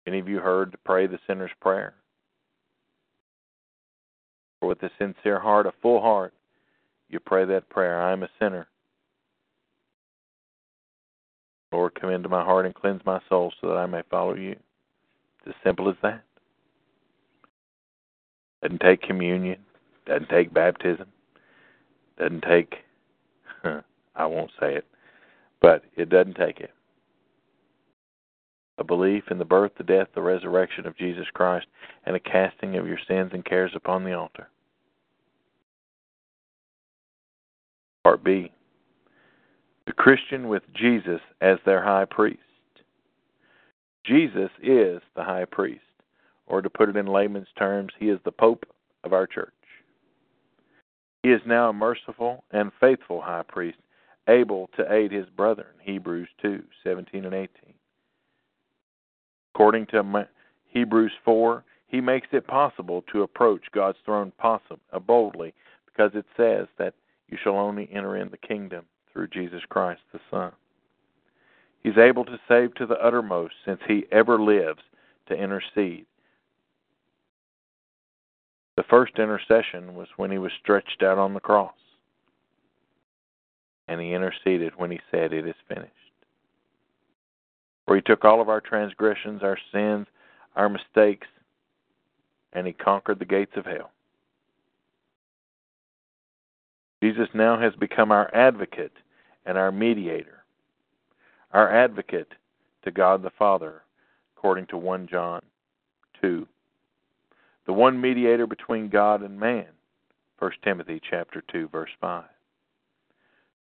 Any 0.08 0.20
of 0.20 0.28
you 0.28 0.40
heard 0.40 0.72
to 0.72 0.78
pray 0.80 1.08
the 1.08 1.20
sinner's 1.28 1.52
prayer? 1.62 1.94
For 4.60 4.68
with 4.70 4.84
a 4.84 4.90
sincere 5.00 5.40
heart, 5.40 5.66
a 5.66 5.74
full 5.82 6.02
heart, 6.02 6.34
You 7.10 7.20
pray 7.20 7.46
that 7.46 7.70
prayer 7.70 8.02
I 8.02 8.12
am 8.12 8.24
a 8.24 8.30
sinner. 8.40 8.68
Lord, 11.72 11.94
come 12.00 12.10
into 12.10 12.30
my 12.30 12.44
heart 12.44 12.66
and 12.66 12.74
cleanse 12.74 13.06
my 13.06 13.20
soul 13.30 13.54
so 13.60 13.68
that 13.68 13.78
I 13.78 13.86
may 13.86 14.02
follow 14.10 14.36
you. 14.36 14.52
It's 14.52 15.48
as 15.48 15.54
simple 15.64 15.90
as 15.90 15.96
that. 16.02 16.24
Doesn't 18.62 18.80
take 18.80 19.02
communion, 19.02 19.60
doesn't 20.06 20.30
take 20.30 20.54
baptism, 20.54 21.08
doesn't 22.18 22.44
take, 22.44 22.76
I 24.16 24.26
won't 24.26 24.52
say 24.60 24.76
it, 24.76 24.86
but 25.62 25.84
it 25.96 26.10
doesn't 26.10 26.36
take 26.36 26.60
it. 26.60 26.72
A 28.78 28.84
belief 28.84 29.24
in 29.32 29.38
the 29.38 29.46
birth, 29.46 29.72
the 29.78 29.84
death, 29.84 30.08
the 30.14 30.22
resurrection 30.22 30.86
of 30.86 30.98
Jesus 30.98 31.28
Christ, 31.34 31.68
and 32.06 32.16
a 32.16 32.20
casting 32.20 32.76
of 32.78 32.88
your 32.88 33.00
sins 33.08 33.32
and 33.34 33.46
cares 33.46 33.72
upon 33.74 34.04
the 34.04 34.14
altar. 34.14 34.50
Part 38.04 38.24
B 38.24 38.52
the 39.86 39.94
Christian 39.94 40.48
with 40.48 40.64
Jesus 40.74 41.22
as 41.42 41.58
their 41.66 41.84
high 41.84 42.06
priest. 42.06 42.40
Jesus 44.06 44.50
is 44.62 45.02
the 45.16 45.24
high 45.24 45.46
priest, 45.46 45.82
or 46.48 46.62
to 46.62 46.70
put 46.70 46.90
it 46.90 46.96
in 46.96 47.08
layman's 47.08 47.48
terms, 47.58 47.92
he 48.00 48.10
is 48.10 48.20
the 48.24 48.32
Pope 48.32 48.66
of 49.04 49.14
our 49.14 49.28
church. 49.28 49.52
He 51.24 51.32
is 51.32 51.42
now 51.46 51.70
a 51.70 51.74
merciful 51.74 52.44
and 52.52 52.72
faithful 52.80 53.22
high 53.22 53.44
priest, 53.48 53.78
able 54.28 54.70
to 54.78 54.92
aid 54.92 55.12
his 55.12 55.26
brethren. 55.36 55.74
Hebrews 55.82 56.30
2 56.42 56.64
17 56.84 57.26
and 57.26 57.34
18. 57.34 57.50
According 59.56 59.86
to 59.88 60.28
Hebrews 60.68 61.14
4, 61.24 61.64
he 61.88 62.02
makes 62.02 62.28
it 62.34 62.46
possible 62.46 63.06
to 63.14 63.24
approach 63.24 63.62
God's 63.74 63.98
throne 64.04 64.34
possible, 64.38 64.82
uh, 64.92 65.00
boldly 65.00 65.54
because 65.86 66.12
it 66.14 66.26
says 66.36 66.68
that 66.78 66.94
you 67.30 67.38
shall 67.42 67.56
only 67.56 67.90
enter 67.94 68.18
in 68.18 68.30
the 68.30 68.38
kingdom 68.38 68.84
through 69.14 69.30
Jesus 69.30 69.62
Christ 69.70 70.02
the 70.12 70.20
Son. 70.30 70.52
He's 71.84 71.98
able 71.98 72.26
to 72.26 72.38
save 72.50 72.76
to 72.76 72.86
the 72.86 73.00
uttermost 73.00 73.54
since 73.64 73.80
he 73.88 74.06
ever 74.12 74.42
lives 74.42 74.82
to 75.28 75.36
intercede. 75.36 76.06
The 78.76 78.84
first 78.90 79.18
intercession 79.18 79.96
was 79.96 80.10
when 80.18 80.32
he 80.32 80.38
was 80.38 80.52
stretched 80.62 81.02
out 81.02 81.18
on 81.18 81.34
the 81.34 81.40
cross. 81.40 81.72
And 83.88 84.02
he 84.02 84.12
interceded 84.12 84.74
when 84.76 84.92
he 84.92 85.00
said, 85.12 85.32
It 85.32 85.48
is 85.48 85.56
finished. 85.70 86.05
Where 87.86 87.96
he 87.98 88.02
took 88.02 88.26
all 88.26 88.42
of 88.42 88.50
our 88.50 88.62
transgressions, 88.62 89.44
our 89.44 89.58
sins, 89.72 90.08
our 90.56 90.70
mistakes, 90.70 91.28
and 92.54 92.66
he 92.66 92.74
conquered 92.74 93.20
the 93.20 93.26
gates 93.26 93.52
of 93.56 93.66
hell. 93.66 93.92
Jesus 97.04 97.28
now 97.34 97.60
has 97.60 97.74
become 97.76 98.12
our 98.12 98.34
advocate 98.34 98.94
and 99.46 99.58
our 99.58 99.72
mediator, 99.72 100.44
our 101.52 101.70
advocate 101.72 102.32
to 102.84 102.92
God 102.92 103.22
the 103.22 103.30
Father, 103.38 103.84
according 104.36 104.68
to 104.68 104.78
1 104.78 105.08
John 105.08 105.42
2. 106.22 106.48
The 107.68 107.74
one 107.74 108.00
mediator 108.00 108.48
between 108.48 108.90
God 108.90 109.22
and 109.22 109.40
man, 109.40 109.68
1 110.40 110.52
Timothy 110.64 111.02
chapter 111.08 111.44
2 111.52 111.68
verse 111.68 111.90
5. 112.00 112.24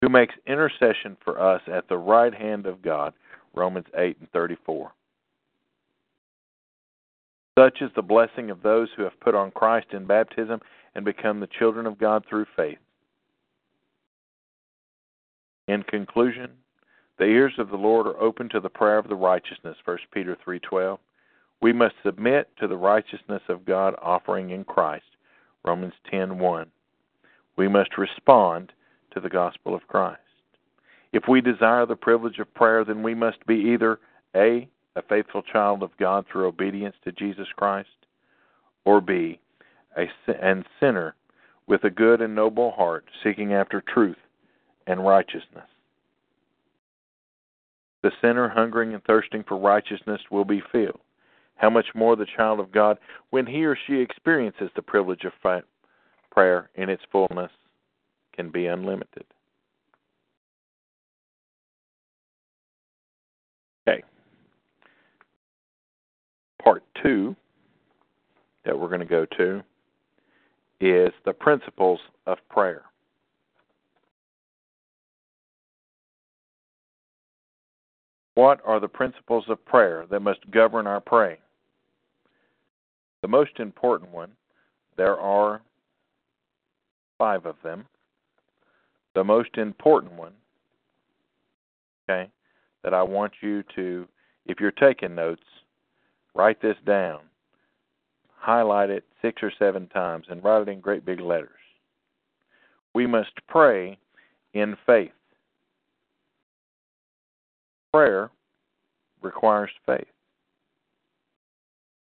Who 0.01 0.10
makes 0.10 0.36
intercession 0.48 1.18
for 1.24 1.40
us 1.40 1.62
at 1.68 1.88
the 1.88 1.98
right 1.98 2.34
hand 2.34 2.66
of 2.66 2.82
God, 2.82 3.13
Romans 3.53 3.88
8 3.96 4.17
and 4.20 4.31
34. 4.31 4.91
Such 7.58 7.81
is 7.81 7.91
the 7.96 8.01
blessing 8.01 8.50
of 8.50 8.62
those 8.62 8.89
who 8.96 9.03
have 9.03 9.20
put 9.20 9.36
on 9.36 9.51
Christ 9.51 9.88
in 9.91 10.05
baptism 10.05 10.62
and 10.96 11.03
become 11.03 11.39
the 11.39 11.48
children 11.48 11.86
of 11.86 11.98
God 11.98 12.25
through 12.25 12.46
faith. 12.55 12.79
In 15.67 15.84
conclusion, 15.84 16.51
the 17.17 17.25
ears 17.25 17.53
of 17.58 17.70
the 17.70 17.77
Lord 17.77 18.07
are 18.07 18.20
open 18.20 18.50
to 18.50 18.59
the 18.59 18.70
prayer 18.70 18.98
of 18.98 19.07
the 19.07 19.16
righteousness, 19.16 19.77
1 19.85 19.98
Peter 20.11 20.35
3:12. 20.35 21.00
We 21.61 21.72
must 21.72 21.96
submit 22.01 22.50
to 22.57 22.68
the 22.68 22.77
righteousness 22.77 23.44
of 23.48 23.66
God 23.66 23.96
offering 24.01 24.50
in 24.50 24.64
Christ, 24.64 25.05
Romans 25.64 25.94
10:1. 26.05 26.72
We 27.57 27.68
must 27.68 27.98
respond 27.98 28.74
to 29.11 29.20
the 29.20 29.29
gospel 29.29 29.75
of 29.75 29.87
Christ. 29.87 30.30
If 31.13 31.24
we 31.27 31.41
desire 31.41 31.85
the 31.85 31.95
privilege 31.95 32.39
of 32.39 32.53
prayer, 32.53 32.85
then 32.85 33.03
we 33.03 33.13
must 33.13 33.45
be 33.45 33.55
either 33.55 34.00
A, 34.35 34.69
a 34.95 35.01
faithful 35.03 35.41
child 35.41 35.83
of 35.83 35.95
God 35.97 36.25
through 36.31 36.47
obedience 36.47 36.95
to 37.03 37.11
Jesus 37.11 37.47
Christ, 37.55 37.89
or 38.85 39.01
B, 39.01 39.39
a 39.97 40.07
and 40.41 40.65
sinner 40.79 41.15
with 41.67 41.83
a 41.83 41.89
good 41.89 42.21
and 42.21 42.33
noble 42.33 42.71
heart 42.71 43.05
seeking 43.24 43.53
after 43.53 43.81
truth 43.81 44.17
and 44.87 45.05
righteousness. 45.05 45.67
The 48.03 48.11
sinner 48.21 48.50
hungering 48.50 48.93
and 48.93 49.03
thirsting 49.03 49.43
for 49.47 49.57
righteousness 49.57 50.21
will 50.31 50.45
be 50.45 50.63
filled. 50.71 51.00
How 51.55 51.69
much 51.69 51.85
more 51.93 52.15
the 52.15 52.25
child 52.35 52.59
of 52.59 52.71
God 52.71 52.97
when 53.29 53.45
he 53.45 53.63
or 53.65 53.77
she 53.85 53.97
experiences 53.97 54.71
the 54.75 54.81
privilege 54.81 55.24
of 55.25 55.33
prayer 56.31 56.69
in 56.75 56.89
its 56.89 57.03
fullness 57.11 57.51
can 58.33 58.50
be 58.50 58.65
unlimited. 58.65 59.25
Okay. 63.87 64.01
Part 66.63 66.83
two 67.01 67.35
that 68.65 68.77
we're 68.77 68.87
going 68.87 69.00
to 69.00 69.05
go 69.05 69.25
to 69.37 69.63
is 70.79 71.11
the 71.25 71.33
principles 71.33 72.00
of 72.27 72.37
prayer. 72.50 72.83
What 78.35 78.59
are 78.65 78.79
the 78.79 78.87
principles 78.87 79.45
of 79.50 79.63
prayer 79.65 80.05
that 80.09 80.21
must 80.21 80.50
govern 80.51 80.87
our 80.87 81.01
praying? 81.01 81.37
The 83.21 83.27
most 83.27 83.59
important 83.59 84.11
one, 84.11 84.31
there 84.97 85.19
are 85.19 85.61
five 87.17 87.45
of 87.45 87.55
them. 87.63 87.85
The 89.13 89.24
most 89.24 89.57
important 89.57 90.13
one, 90.13 90.33
okay, 92.09 92.29
that 92.83 92.93
I 92.93 93.03
want 93.03 93.33
you 93.41 93.63
to, 93.75 94.07
if 94.45 94.59
you're 94.59 94.71
taking 94.71 95.13
notes, 95.13 95.43
write 96.35 96.61
this 96.61 96.77
down, 96.85 97.20
highlight 98.35 98.89
it 98.89 99.03
six 99.22 99.41
or 99.44 99.51
seven 99.57 99.87
times, 99.87 100.25
and 100.29 100.44
write 100.44 100.61
it 100.63 100.70
in 100.70 100.79
great 100.79 101.05
big 101.05 101.20
letters. 101.20 101.50
We 102.94 103.07
must 103.07 103.31
pray 103.48 103.98
in 104.53 104.75
faith. 104.85 105.11
Prayer 107.94 108.29
requires 109.22 109.72
faith. 109.85 110.07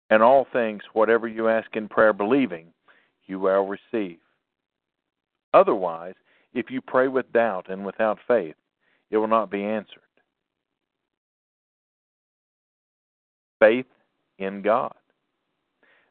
And 0.10 0.22
all 0.22 0.46
things, 0.54 0.84
whatever 0.94 1.28
you 1.28 1.48
ask 1.48 1.76
in 1.76 1.88
prayer, 1.88 2.14
believing, 2.14 2.68
you 3.26 3.40
will 3.40 3.68
receive. 3.68 4.20
Otherwise, 5.54 6.14
if 6.54 6.70
you 6.70 6.82
pray 6.82 7.08
with 7.08 7.32
doubt 7.34 7.70
and 7.70 7.86
without 7.86 8.20
faith, 8.28 8.56
it 9.10 9.18
will 9.18 9.28
not 9.28 9.50
be 9.50 9.64
answered. 9.64 10.02
Faith 13.60 13.86
in 14.38 14.62
God, 14.62 14.96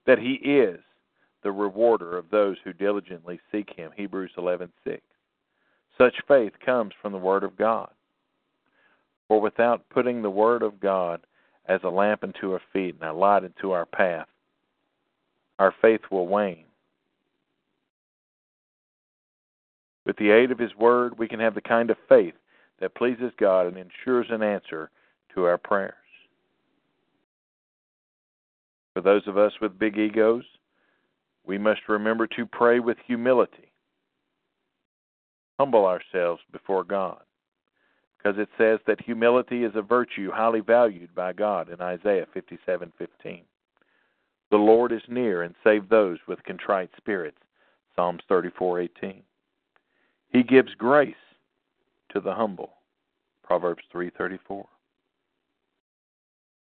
that 0.07 0.19
He 0.19 0.35
is 0.35 0.81
the 1.43 1.53
rewarder 1.53 2.17
of 2.17 2.31
those 2.31 2.57
who 2.65 2.73
diligently 2.73 3.41
seek 3.53 3.71
Him. 3.71 3.91
Hebrews 3.97 4.33
11:6. 4.37 5.01
Such 5.97 6.15
faith 6.27 6.53
comes 6.65 6.93
from 7.01 7.13
the 7.13 7.19
Word 7.19 7.45
of 7.45 7.57
God. 7.57 7.91
For 9.29 9.41
without 9.41 9.89
putting 9.91 10.23
the 10.23 10.31
Word 10.31 10.63
of 10.63 10.81
God 10.81 11.21
as 11.67 11.81
a 11.83 11.89
lamp 11.89 12.25
unto 12.25 12.53
our 12.53 12.61
feet 12.73 12.97
and 13.01 13.09
a 13.09 13.13
light 13.13 13.45
unto 13.45 13.71
our 13.71 13.87
path, 13.87 14.29
our 15.59 15.73
faith 15.81 16.03
will 16.11 16.27
wane. 16.27 16.65
With 20.05 20.17
the 20.17 20.31
aid 20.31 20.51
of 20.51 20.59
His 20.59 20.75
Word, 20.75 21.19
we 21.19 21.29
can 21.29 21.41
have 21.41 21.55
the 21.55 21.63
kind 21.63 21.91
of 21.91 21.97
faith 22.09 22.35
that 22.81 22.95
pleases 22.95 23.33
God 23.39 23.67
and 23.67 23.77
ensures 23.79 24.27
an 24.31 24.43
answer 24.43 24.91
to 25.35 25.45
our 25.45 25.59
prayers. 25.59 25.95
For 28.95 29.01
those 29.01 29.27
of 29.27 29.37
us 29.37 29.53
with 29.61 29.79
big 29.79 29.99
egos, 29.99 30.45
we 31.45 31.59
must 31.59 31.89
remember 31.89 32.27
to 32.29 32.47
pray 32.47 32.81
with 32.81 32.97
humility, 33.07 33.73
humble 35.59 35.85
ourselves 35.85 36.41
before 36.53 36.85
God 36.85 37.21
because 38.25 38.39
it 38.39 38.49
says 38.57 38.81
that 38.87 39.05
humility 39.05 39.65
is 39.65 39.73
a 39.75 39.83
virtue 39.83 40.31
highly 40.31 40.61
valued 40.61 41.15
by 41.15 41.33
God 41.33 41.69
in 41.69 41.81
Isaiah 41.81 42.27
57:15. 42.35 43.45
The 44.51 44.57
Lord 44.57 44.93
is 44.93 45.07
near 45.09 45.43
and 45.43 45.55
save 45.63 45.89
those 45.89 46.19
with 46.27 46.43
contrite 46.45 46.91
spirits. 46.97 47.39
Psalms 47.95 48.23
34:18. 48.29 49.23
He 50.29 50.43
gives 50.43 50.75
grace 50.75 51.15
to 52.11 52.21
the 52.21 52.35
humble. 52.35 52.79
Proverbs 53.43 53.85
3:34. 53.91 54.67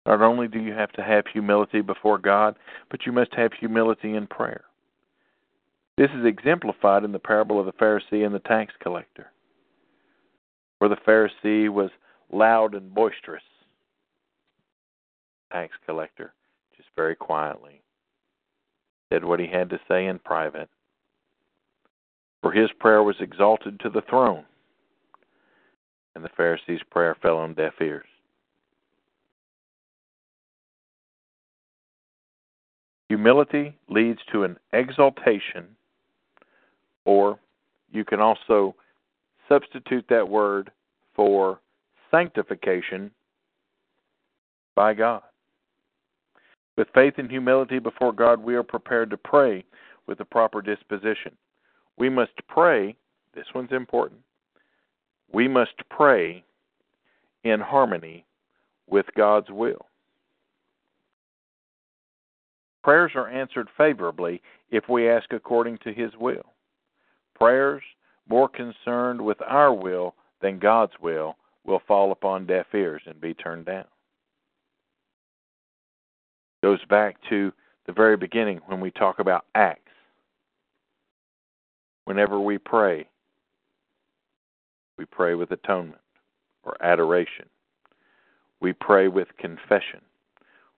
Not 0.05 0.21
only 0.21 0.47
do 0.47 0.59
you 0.59 0.73
have 0.73 0.91
to 0.93 1.03
have 1.03 1.25
humility 1.27 1.81
before 1.81 2.17
God, 2.17 2.57
but 2.89 3.05
you 3.05 3.11
must 3.11 3.33
have 3.35 3.53
humility 3.53 4.15
in 4.15 4.27
prayer. 4.27 4.63
This 5.97 6.09
is 6.17 6.25
exemplified 6.25 7.03
in 7.03 7.11
the 7.11 7.19
parable 7.19 7.59
of 7.59 7.67
the 7.67 7.73
Pharisee 7.73 8.25
and 8.25 8.33
the 8.33 8.39
tax 8.39 8.73
collector, 8.81 9.31
where 10.79 10.89
the 10.89 10.95
Pharisee 10.95 11.69
was 11.69 11.91
loud 12.31 12.73
and 12.73 12.93
boisterous. 12.93 13.43
Tax 15.51 15.73
collector 15.85 16.33
just 16.75 16.89
very 16.95 17.15
quietly 17.15 17.81
said 19.11 19.25
what 19.25 19.39
he 19.39 19.47
had 19.47 19.69
to 19.69 19.79
say 19.87 20.07
in 20.07 20.17
private. 20.19 20.69
For 22.41 22.51
his 22.51 22.69
prayer 22.79 23.03
was 23.03 23.17
exalted 23.19 23.79
to 23.81 23.89
the 23.89 24.01
throne, 24.09 24.45
and 26.15 26.23
the 26.23 26.29
Pharisee's 26.29 26.81
prayer 26.89 27.15
fell 27.21 27.37
on 27.37 27.53
deaf 27.53 27.73
ears. 27.81 28.05
Humility 33.11 33.77
leads 33.89 34.21
to 34.31 34.45
an 34.45 34.55
exaltation, 34.71 35.67
or 37.03 37.37
you 37.91 38.05
can 38.05 38.21
also 38.21 38.73
substitute 39.49 40.05
that 40.07 40.29
word 40.29 40.71
for 41.13 41.59
sanctification 42.09 43.11
by 44.75 44.93
God. 44.93 45.23
With 46.77 46.87
faith 46.93 47.15
and 47.17 47.29
humility 47.29 47.79
before 47.79 48.13
God, 48.13 48.41
we 48.41 48.55
are 48.55 48.63
prepared 48.63 49.09
to 49.09 49.17
pray 49.17 49.65
with 50.07 50.17
the 50.17 50.23
proper 50.23 50.61
disposition. 50.61 51.33
We 51.97 52.07
must 52.07 52.31
pray, 52.47 52.95
this 53.35 53.47
one's 53.53 53.73
important. 53.73 54.21
We 55.33 55.49
must 55.49 55.75
pray 55.89 56.45
in 57.43 57.59
harmony 57.59 58.23
with 58.87 59.07
God's 59.17 59.49
will. 59.49 59.85
Prayers 62.83 63.11
are 63.15 63.29
answered 63.29 63.67
favorably 63.77 64.41
if 64.71 64.89
we 64.89 65.09
ask 65.09 65.31
according 65.33 65.77
to 65.79 65.93
His 65.93 66.11
will. 66.19 66.53
Prayers 67.35 67.83
more 68.27 68.49
concerned 68.49 69.21
with 69.21 69.37
our 69.45 69.73
will 69.73 70.15
than 70.41 70.59
God's 70.59 70.93
will 71.01 71.35
will 71.65 71.81
fall 71.87 72.11
upon 72.11 72.47
deaf 72.47 72.65
ears 72.73 73.01
and 73.05 73.21
be 73.21 73.33
turned 73.33 73.65
down. 73.65 73.85
Goes 76.63 76.83
back 76.89 77.17
to 77.29 77.51
the 77.85 77.93
very 77.93 78.17
beginning 78.17 78.61
when 78.67 78.79
we 78.79 78.91
talk 78.91 79.19
about 79.19 79.45
acts. 79.55 79.81
Whenever 82.05 82.39
we 82.39 82.57
pray, 82.57 83.07
we 84.97 85.05
pray 85.05 85.35
with 85.35 85.51
atonement 85.51 86.01
or 86.63 86.75
adoration. 86.83 87.45
We 88.59 88.73
pray 88.73 89.07
with 89.07 89.27
confession. 89.37 90.01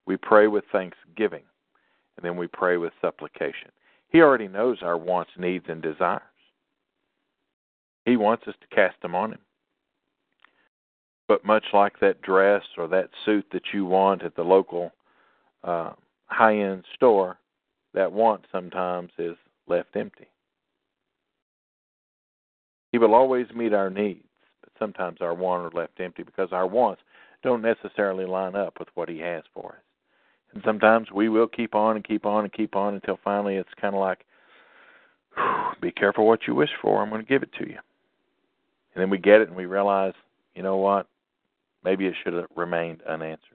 We 0.06 0.18
pray 0.18 0.48
with 0.48 0.64
thanksgiving 0.72 1.44
and 2.18 2.26
then 2.26 2.38
we 2.38 2.48
pray 2.48 2.78
with 2.78 2.94
supplication. 3.02 3.72
He 4.10 4.22
already 4.22 4.48
knows 4.48 4.78
our 4.82 4.98
wants, 4.98 5.32
needs, 5.38 5.66
and 5.68 5.82
desires. 5.82 6.22
He 8.06 8.18
wants 8.18 8.48
us 8.48 8.56
to 8.62 8.76
cast 8.76 9.02
them 9.02 9.16
on 9.16 9.32
Him. 9.32 9.40
But 11.28 11.46
much 11.46 11.66
like 11.74 12.00
that 12.00 12.22
dress 12.22 12.64
or 12.78 12.88
that 12.90 13.10
suit 13.26 13.46
that 13.54 13.74
you 13.74 13.86
want 13.86 14.24
at 14.24 14.36
the 14.36 14.44
local 14.44 14.92
uh, 15.64 15.94
high 16.26 16.58
end 16.58 16.84
store, 16.94 17.38
that 17.94 18.12
want 18.12 18.46
sometimes 18.52 19.12
is 19.18 19.38
left 19.68 19.96
empty. 19.96 20.28
He 22.92 22.98
will 22.98 23.16
always 23.16 23.48
meet 23.56 23.74
our 23.74 23.90
needs, 23.90 24.28
but 24.62 24.72
sometimes 24.78 25.20
our 25.22 25.34
wants 25.34 25.74
are 25.74 25.80
left 25.80 26.00
empty 26.00 26.24
because 26.24 26.50
our 26.52 26.68
wants 26.68 27.02
don't 27.42 27.62
necessarily 27.62 28.26
line 28.26 28.56
up 28.56 28.78
with 28.80 28.90
what 28.96 29.10
He 29.10 29.20
has 29.20 29.44
for 29.54 29.74
us. 29.74 29.93
And 30.54 30.64
sometimes 30.64 31.12
we 31.12 31.30
will 31.30 31.48
keep 31.48 31.74
on 31.76 31.96
and 31.96 32.06
keep 32.06 32.26
on 32.26 32.44
and 32.44 32.54
keep 32.54 32.76
on 32.76 32.94
until 32.94 33.20
finally 33.24 33.56
it's 33.56 33.70
kind 33.80 33.96
of 33.96 34.02
like, 34.02 34.26
be 35.82 35.92
careful 35.92 36.28
what 36.28 36.48
you 36.48 36.54
wish 36.54 36.70
for. 36.82 37.02
I'm 37.02 37.10
going 37.10 37.22
to 37.22 37.28
give 37.28 37.44
it 37.44 37.54
to 37.60 37.68
you. 37.68 37.78
And 38.94 39.02
then 39.02 39.10
we 39.10 39.18
get 39.18 39.42
it 39.42 39.48
and 39.48 39.58
we 39.58 39.66
realize, 39.66 40.14
you 40.56 40.62
know 40.62 40.78
what? 40.78 41.08
Maybe 41.84 42.06
it 42.06 42.14
should 42.24 42.34
have 42.34 42.46
remained 42.56 43.02
unanswered. 43.02 43.50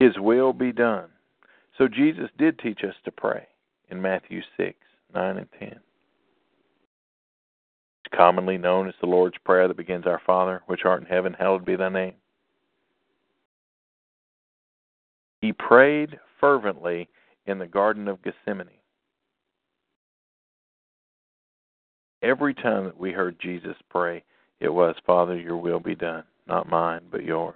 His 0.00 0.18
will 0.18 0.52
be 0.52 0.72
done. 0.72 1.08
So 1.78 1.88
Jesus 1.88 2.28
did 2.36 2.58
teach 2.58 2.80
us 2.84 2.94
to 3.04 3.12
pray 3.12 3.46
in 3.88 4.02
Matthew 4.02 4.42
6, 4.56 4.76
9, 5.14 5.36
and 5.38 5.48
10 5.58 5.80
commonly 8.16 8.58
known 8.58 8.88
as 8.88 8.94
the 9.00 9.06
Lord's 9.06 9.36
Prayer 9.44 9.68
that 9.68 9.76
begins, 9.76 10.06
Our 10.06 10.20
Father, 10.26 10.62
which 10.66 10.84
art 10.84 11.00
in 11.00 11.06
heaven, 11.06 11.34
hallowed 11.34 11.64
be 11.64 11.76
thy 11.76 11.88
name. 11.88 12.14
He 15.40 15.52
prayed 15.52 16.18
fervently 16.40 17.08
in 17.46 17.58
the 17.58 17.66
Garden 17.66 18.08
of 18.08 18.22
Gethsemane. 18.22 18.68
Every 22.22 22.54
time 22.54 22.84
that 22.84 22.98
we 22.98 23.12
heard 23.12 23.38
Jesus 23.38 23.76
pray, 23.90 24.24
it 24.60 24.70
was, 24.72 24.94
Father, 25.06 25.36
your 25.36 25.58
will 25.58 25.80
be 25.80 25.94
done, 25.94 26.24
not 26.46 26.70
mine, 26.70 27.02
but 27.10 27.24
yours. 27.24 27.54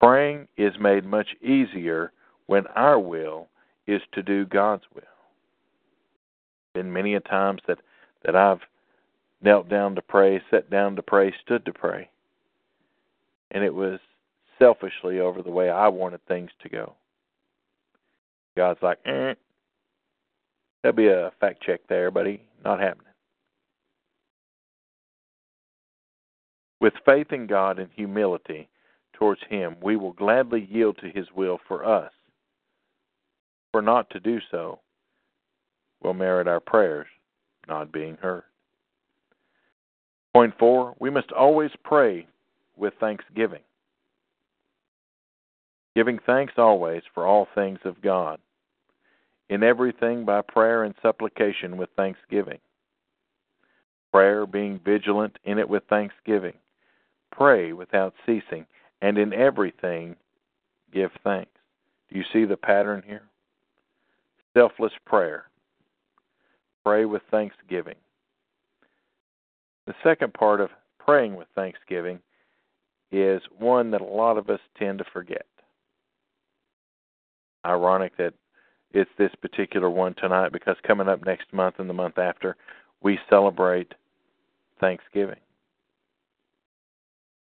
Praying 0.00 0.46
is 0.56 0.72
made 0.80 1.04
much 1.04 1.28
easier 1.42 2.12
when 2.46 2.66
our 2.68 2.98
will 2.98 3.48
is 3.86 4.00
to 4.12 4.22
do 4.22 4.46
God's 4.46 4.84
will. 4.94 5.02
Been 6.74 6.92
many 6.92 7.16
a 7.16 7.20
times 7.20 7.60
that 7.66 7.80
that 8.24 8.36
I've 8.36 8.60
knelt 9.42 9.68
down 9.68 9.94
to 9.94 10.02
pray, 10.02 10.40
sat 10.50 10.70
down 10.70 10.96
to 10.96 11.02
pray, 11.02 11.32
stood 11.44 11.64
to 11.64 11.72
pray. 11.72 12.08
And 13.50 13.64
it 13.64 13.74
was 13.74 13.98
selfishly 14.58 15.20
over 15.20 15.42
the 15.42 15.50
way 15.50 15.70
I 15.70 15.88
wanted 15.88 16.24
things 16.26 16.50
to 16.62 16.68
go. 16.68 16.94
God's 18.56 18.82
like, 18.82 18.98
eh. 19.06 19.34
There'll 20.82 20.96
be 20.96 21.08
a 21.08 21.32
fact 21.40 21.62
check 21.62 21.80
there, 21.88 22.10
buddy. 22.10 22.42
Not 22.64 22.80
happening. 22.80 23.06
With 26.80 26.94
faith 27.04 27.32
in 27.32 27.46
God 27.46 27.78
and 27.78 27.90
humility 27.94 28.68
towards 29.12 29.40
Him, 29.48 29.76
we 29.82 29.96
will 29.96 30.12
gladly 30.12 30.66
yield 30.70 30.98
to 30.98 31.10
His 31.10 31.26
will 31.34 31.58
for 31.68 31.84
us. 31.84 32.12
For 33.72 33.82
not 33.82 34.08
to 34.10 34.20
do 34.20 34.40
so 34.50 34.80
will 36.02 36.14
merit 36.14 36.48
our 36.48 36.60
prayers 36.60 37.06
not 37.68 37.92
being 37.92 38.16
heard. 38.16 38.44
Point 40.32 40.54
four, 40.58 40.94
we 41.00 41.10
must 41.10 41.32
always 41.32 41.70
pray 41.82 42.26
with 42.76 42.94
thanksgiving. 43.00 43.62
Giving 45.96 46.20
thanks 46.24 46.54
always 46.56 47.02
for 47.12 47.26
all 47.26 47.48
things 47.54 47.80
of 47.84 48.00
God. 48.00 48.38
In 49.48 49.64
everything 49.64 50.24
by 50.24 50.42
prayer 50.42 50.84
and 50.84 50.94
supplication 51.02 51.76
with 51.76 51.90
thanksgiving. 51.96 52.58
Prayer 54.12 54.46
being 54.46 54.80
vigilant 54.84 55.36
in 55.44 55.58
it 55.58 55.68
with 55.68 55.82
thanksgiving. 55.90 56.54
Pray 57.32 57.72
without 57.72 58.14
ceasing, 58.24 58.66
and 59.02 59.18
in 59.18 59.32
everything 59.32 60.14
give 60.92 61.10
thanks. 61.24 61.50
Do 62.10 62.18
you 62.18 62.24
see 62.32 62.44
the 62.44 62.56
pattern 62.56 63.02
here? 63.06 63.22
Selfless 64.54 64.92
prayer 65.04 65.49
pray 66.84 67.04
with 67.04 67.22
thanksgiving. 67.30 67.96
The 69.86 69.94
second 70.04 70.34
part 70.34 70.60
of 70.60 70.70
praying 70.98 71.36
with 71.36 71.48
thanksgiving 71.54 72.20
is 73.10 73.42
one 73.58 73.90
that 73.90 74.00
a 74.00 74.04
lot 74.04 74.38
of 74.38 74.50
us 74.50 74.60
tend 74.78 74.98
to 74.98 75.04
forget. 75.12 75.46
Ironic 77.66 78.16
that 78.16 78.34
it's 78.92 79.10
this 79.18 79.32
particular 79.40 79.90
one 79.90 80.14
tonight 80.14 80.52
because 80.52 80.76
coming 80.86 81.08
up 81.08 81.24
next 81.24 81.52
month 81.52 81.76
and 81.78 81.88
the 81.88 81.94
month 81.94 82.18
after, 82.18 82.56
we 83.02 83.18
celebrate 83.28 83.94
Thanksgiving. 84.80 85.38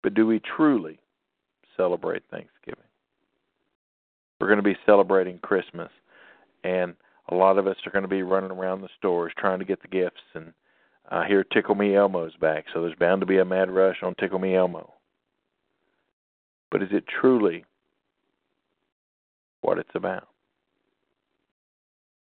But 0.02 0.14
do 0.14 0.26
we 0.26 0.40
truly 0.40 0.98
celebrate 1.76 2.22
Thanksgiving? 2.30 2.84
We're 4.40 4.48
going 4.48 4.58
to 4.58 4.62
be 4.62 4.76
celebrating 4.84 5.38
Christmas, 5.38 5.90
and 6.64 6.94
a 7.32 7.36
lot 7.36 7.58
of 7.58 7.66
us 7.66 7.76
are 7.86 7.90
going 7.90 8.02
to 8.02 8.08
be 8.08 8.22
running 8.22 8.50
around 8.50 8.82
the 8.82 8.88
stores 8.98 9.32
trying 9.36 9.58
to 9.58 9.64
get 9.64 9.80
the 9.82 9.88
gifts 9.88 10.20
and 10.34 10.52
I 11.10 11.26
hear 11.26 11.44
Tickle 11.44 11.74
Me 11.74 11.94
Elmo's 11.94 12.34
back, 12.40 12.64
so 12.72 12.80
there's 12.80 12.94
bound 12.98 13.20
to 13.20 13.26
be 13.26 13.38
a 13.38 13.44
mad 13.44 13.70
rush 13.70 13.98
on 14.02 14.14
Tickle 14.14 14.38
Me 14.38 14.54
Elmo. 14.54 14.94
But 16.70 16.82
is 16.82 16.88
it 16.90 17.04
truly 17.06 17.66
what 19.60 19.78
it's 19.78 19.94
about? 19.94 20.28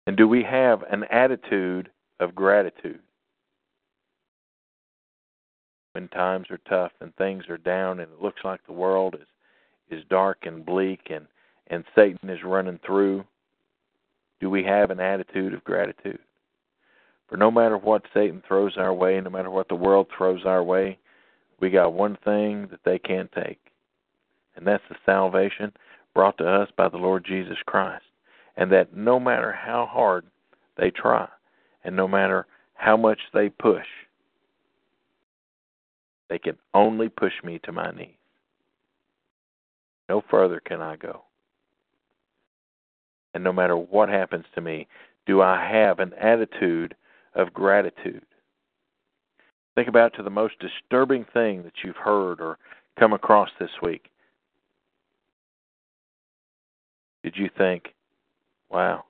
And 0.08 0.16
do 0.16 0.28
we 0.28 0.44
have 0.44 0.84
an 0.90 1.04
attitude 1.12 1.90
of 2.20 2.36
gratitude? 2.36 3.02
When 5.92 6.08
times 6.08 6.48
are 6.50 6.60
tough 6.70 6.94
and 7.02 7.14
things 7.16 7.50
are 7.50 7.58
down 7.58 8.00
and 8.00 8.12
it 8.12 8.22
looks 8.22 8.42
like 8.44 8.66
the 8.66 8.74
world 8.74 9.16
is 9.16 9.28
is 9.90 10.06
dark 10.10 10.38
and 10.44 10.66
bleak 10.66 11.10
and 11.10 11.26
and 11.68 11.84
Satan 11.96 12.30
is 12.30 12.44
running 12.44 12.80
through 12.86 13.26
do 14.40 14.50
we 14.50 14.64
have 14.64 14.92
an 14.92 15.00
attitude 15.00 15.54
of 15.54 15.64
gratitude? 15.64 16.20
For 17.28 17.38
no 17.38 17.52
matter 17.52 17.78
what 17.78 18.04
Satan 18.14 18.42
throws 18.48 18.78
our 18.78 18.94
way, 18.94 19.20
no 19.22 19.30
matter 19.30 19.52
what 19.52 19.68
the 19.68 19.76
world 19.76 20.08
throws 20.16 20.46
our 20.46 20.64
way, 20.64 20.98
we 21.60 21.70
got 21.70 21.94
one 21.94 22.18
thing 22.24 22.68
that 22.72 22.80
they 22.86 22.98
can't 22.98 23.32
take, 23.32 23.60
and 24.56 24.66
that's 24.66 24.84
the 24.90 24.96
salvation 25.06 25.72
brought 26.14 26.38
to 26.38 26.48
us 26.48 26.70
by 26.76 26.90
the 26.90 26.98
Lord 26.98 27.26
Jesus 27.26 27.58
Christ. 27.66 28.04
And 28.58 28.72
that 28.72 28.96
no 28.96 29.20
matter 29.20 29.52
how 29.54 29.88
hard 29.90 30.26
they 30.78 30.90
try, 30.92 31.28
and 31.84 31.96
no 31.96 32.08
matter 32.08 32.46
how 32.74 32.98
much 32.98 33.20
they 33.34 33.50
push, 33.50 33.86
they 36.30 36.40
can 36.40 36.58
only 36.74 37.10
push 37.10 37.34
me 37.44 37.60
to 37.64 37.72
my 37.72 37.92
knees. 37.92 38.16
No 40.10 40.24
further 40.30 40.60
can 40.60 40.82
I 40.82 40.96
go. 40.96 41.24
And 43.34 43.44
no 43.44 43.54
matter 43.54 43.78
what 43.78 44.10
happens 44.10 44.46
to 44.56 44.62
me, 44.62 44.88
do 45.26 45.42
I 45.42 45.64
have 45.64 46.00
an 46.00 46.14
attitude 46.14 46.96
of 47.36 47.54
gratitude? 47.54 48.26
Think 49.76 49.88
about 49.88 50.14
to 50.16 50.24
the 50.24 50.30
most 50.30 50.56
disturbing 50.60 51.26
thing 51.34 51.64
that 51.64 51.84
you've 51.84 51.96
heard 51.96 52.42
or 52.42 52.58
come 53.00 53.14
across 53.14 53.50
this 53.60 53.70
week. 53.82 54.10
Did 57.24 57.36
you 57.38 57.50
think, 57.58 57.94
wow, 58.70 59.04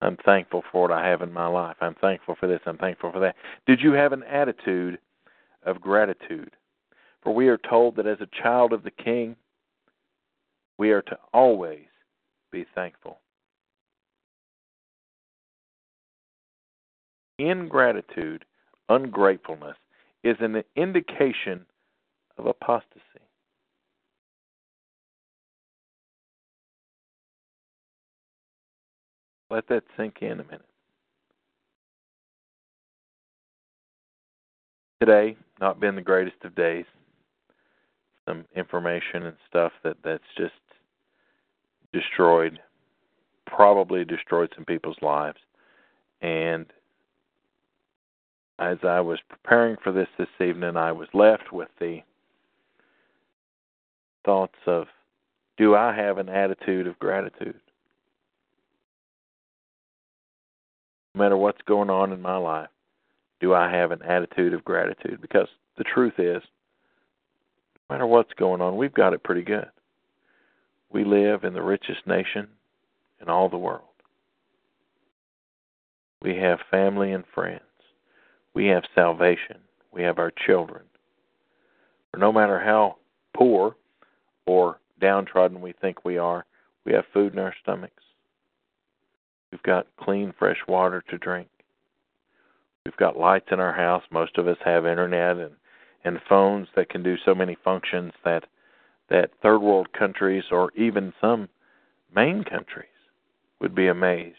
I'm 0.00 0.16
thankful 0.24 0.62
for 0.70 0.82
what 0.82 0.92
I 0.92 1.06
have 1.06 1.22
in 1.22 1.32
my 1.32 1.46
life. 1.46 1.76
I'm 1.80 1.94
thankful 1.94 2.36
for 2.38 2.46
this. 2.46 2.60
I'm 2.66 2.78
thankful 2.78 3.12
for 3.12 3.20
that. 3.20 3.36
Did 3.66 3.80
you 3.80 3.92
have 3.92 4.12
an 4.12 4.22
attitude 4.24 4.98
of 5.64 5.80
gratitude? 5.80 6.50
For 7.22 7.34
we 7.34 7.48
are 7.48 7.58
told 7.58 7.96
that 7.96 8.06
as 8.06 8.20
a 8.20 8.42
child 8.42 8.72
of 8.72 8.82
the 8.82 8.90
King, 8.90 9.36
we 10.78 10.90
are 10.90 11.02
to 11.02 11.18
always 11.32 11.86
be 12.56 12.66
thankful. 12.74 13.18
Ingratitude, 17.38 18.46
ungratefulness, 18.88 19.76
is 20.24 20.36
an 20.40 20.62
indication 20.74 21.66
of 22.38 22.46
apostasy. 22.46 23.02
Let 29.50 29.68
that 29.68 29.84
sink 29.98 30.22
in 30.22 30.40
a 30.40 30.44
minute. 30.44 30.62
Today, 35.00 35.36
not 35.60 35.78
been 35.78 35.94
the 35.94 36.00
greatest 36.00 36.36
of 36.42 36.54
days. 36.54 36.86
Some 38.26 38.46
information 38.56 39.26
and 39.26 39.36
stuff 39.46 39.72
that 39.84 39.98
that's 40.02 40.24
just 40.38 40.54
destroyed, 41.98 42.58
probably 43.46 44.04
destroyed 44.04 44.52
some 44.54 44.64
people's 44.64 44.96
lives. 45.02 45.38
And 46.22 46.66
as 48.58 48.78
I 48.82 49.00
was 49.00 49.18
preparing 49.28 49.76
for 49.82 49.92
this 49.92 50.08
this 50.18 50.28
evening, 50.40 50.76
I 50.76 50.92
was 50.92 51.08
left 51.14 51.52
with 51.52 51.68
the 51.78 52.00
thoughts 54.24 54.58
of 54.66 54.86
do 55.56 55.74
I 55.74 55.94
have 55.94 56.18
an 56.18 56.28
attitude 56.28 56.86
of 56.86 56.98
gratitude? 56.98 57.60
no 61.16 61.24
matter 61.24 61.36
what's 61.36 61.60
going 61.66 61.88
on 61.88 62.12
in 62.12 62.20
my 62.20 62.36
life, 62.36 62.68
do 63.40 63.54
I 63.54 63.70
have 63.70 63.90
an 63.90 64.02
attitude 64.02 64.52
of 64.52 64.64
gratitude? 64.64 65.20
Because 65.22 65.48
the 65.78 65.84
truth 65.84 66.14
is, 66.18 66.42
no 67.88 67.94
matter 67.94 68.06
what's 68.06 68.32
going 68.34 68.60
on, 68.60 68.76
we've 68.76 68.92
got 68.92 69.14
it 69.14 69.24
pretty 69.24 69.42
good. 69.42 69.66
We 70.96 71.04
live 71.04 71.44
in 71.44 71.52
the 71.52 71.60
richest 71.60 72.06
nation 72.06 72.48
in 73.20 73.28
all 73.28 73.50
the 73.50 73.58
world. 73.58 73.82
We 76.22 76.34
have 76.36 76.58
family 76.70 77.12
and 77.12 77.22
friends. 77.34 77.60
We 78.54 78.68
have 78.68 78.82
salvation. 78.94 79.58
We 79.92 80.04
have 80.04 80.18
our 80.18 80.32
children. 80.46 80.84
For 82.10 82.16
no 82.16 82.32
matter 82.32 82.58
how 82.58 82.96
poor 83.36 83.76
or 84.46 84.80
downtrodden 84.98 85.60
we 85.60 85.74
think 85.82 86.02
we 86.02 86.16
are, 86.16 86.46
we 86.86 86.94
have 86.94 87.04
food 87.12 87.34
in 87.34 87.40
our 87.40 87.54
stomachs. 87.62 88.02
We've 89.52 89.62
got 89.64 89.88
clean, 90.00 90.32
fresh 90.38 90.60
water 90.66 91.04
to 91.10 91.18
drink. 91.18 91.48
We've 92.86 92.96
got 92.96 93.18
lights 93.18 93.48
in 93.52 93.60
our 93.60 93.74
house. 93.74 94.04
Most 94.10 94.38
of 94.38 94.48
us 94.48 94.56
have 94.64 94.86
internet 94.86 95.36
and 95.36 95.56
and 96.06 96.20
phones 96.26 96.68
that 96.74 96.88
can 96.88 97.02
do 97.02 97.16
so 97.22 97.34
many 97.34 97.58
functions 97.62 98.12
that 98.24 98.44
that 99.08 99.30
third 99.42 99.60
world 99.60 99.92
countries 99.92 100.44
or 100.50 100.70
even 100.76 101.12
some 101.20 101.48
main 102.14 102.44
countries 102.44 102.88
would 103.60 103.74
be 103.74 103.88
amazed 103.88 104.36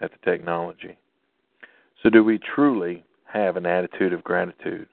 at 0.00 0.10
the 0.10 0.30
technology. 0.30 0.96
So 2.02 2.10
do 2.10 2.22
we 2.22 2.38
truly 2.38 3.04
have 3.24 3.56
an 3.56 3.66
attitude 3.66 4.12
of 4.12 4.24
gratitude? 4.24 4.88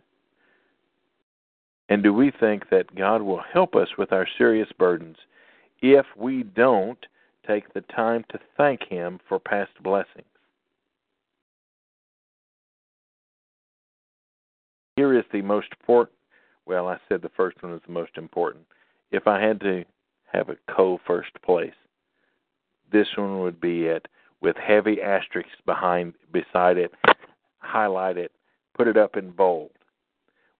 And 1.89 2.01
do 2.01 2.13
we 2.13 2.31
think 2.31 2.69
that 2.69 2.95
God 2.95 3.21
will 3.21 3.41
help 3.53 3.75
us 3.75 3.89
with 3.97 4.11
our 4.11 4.27
serious 4.37 4.69
burdens 4.77 5.17
if 5.81 6.05
we 6.17 6.43
don't 6.43 7.05
take 7.47 7.73
the 7.73 7.81
time 7.81 8.23
to 8.31 8.39
thank 8.57 8.83
Him 8.87 9.19
for 9.27 9.39
past 9.39 9.71
blessings. 9.81 10.25
Here 14.95 15.17
is 15.17 15.25
the 15.31 15.41
most 15.41 15.67
important. 15.79 16.17
Well, 16.65 16.87
I 16.87 16.97
said 17.09 17.21
the 17.21 17.31
first 17.35 17.61
one 17.61 17.73
is 17.73 17.81
the 17.85 17.93
most 17.93 18.11
important. 18.17 18.65
If 19.13 19.27
I 19.27 19.39
had 19.39 19.61
to 19.61 19.85
have 20.33 20.49
a 20.49 20.57
co 20.67 20.99
first 21.05 21.29
place, 21.45 21.75
this 22.91 23.07
one 23.15 23.41
would 23.41 23.61
be 23.61 23.83
it 23.85 24.07
with 24.41 24.57
heavy 24.57 25.03
asterisks 25.03 25.51
behind 25.67 26.15
beside 26.31 26.77
it, 26.77 26.91
highlight 27.59 28.17
it, 28.17 28.31
put 28.75 28.87
it 28.87 28.97
up 28.97 29.15
in 29.15 29.29
bold. 29.29 29.69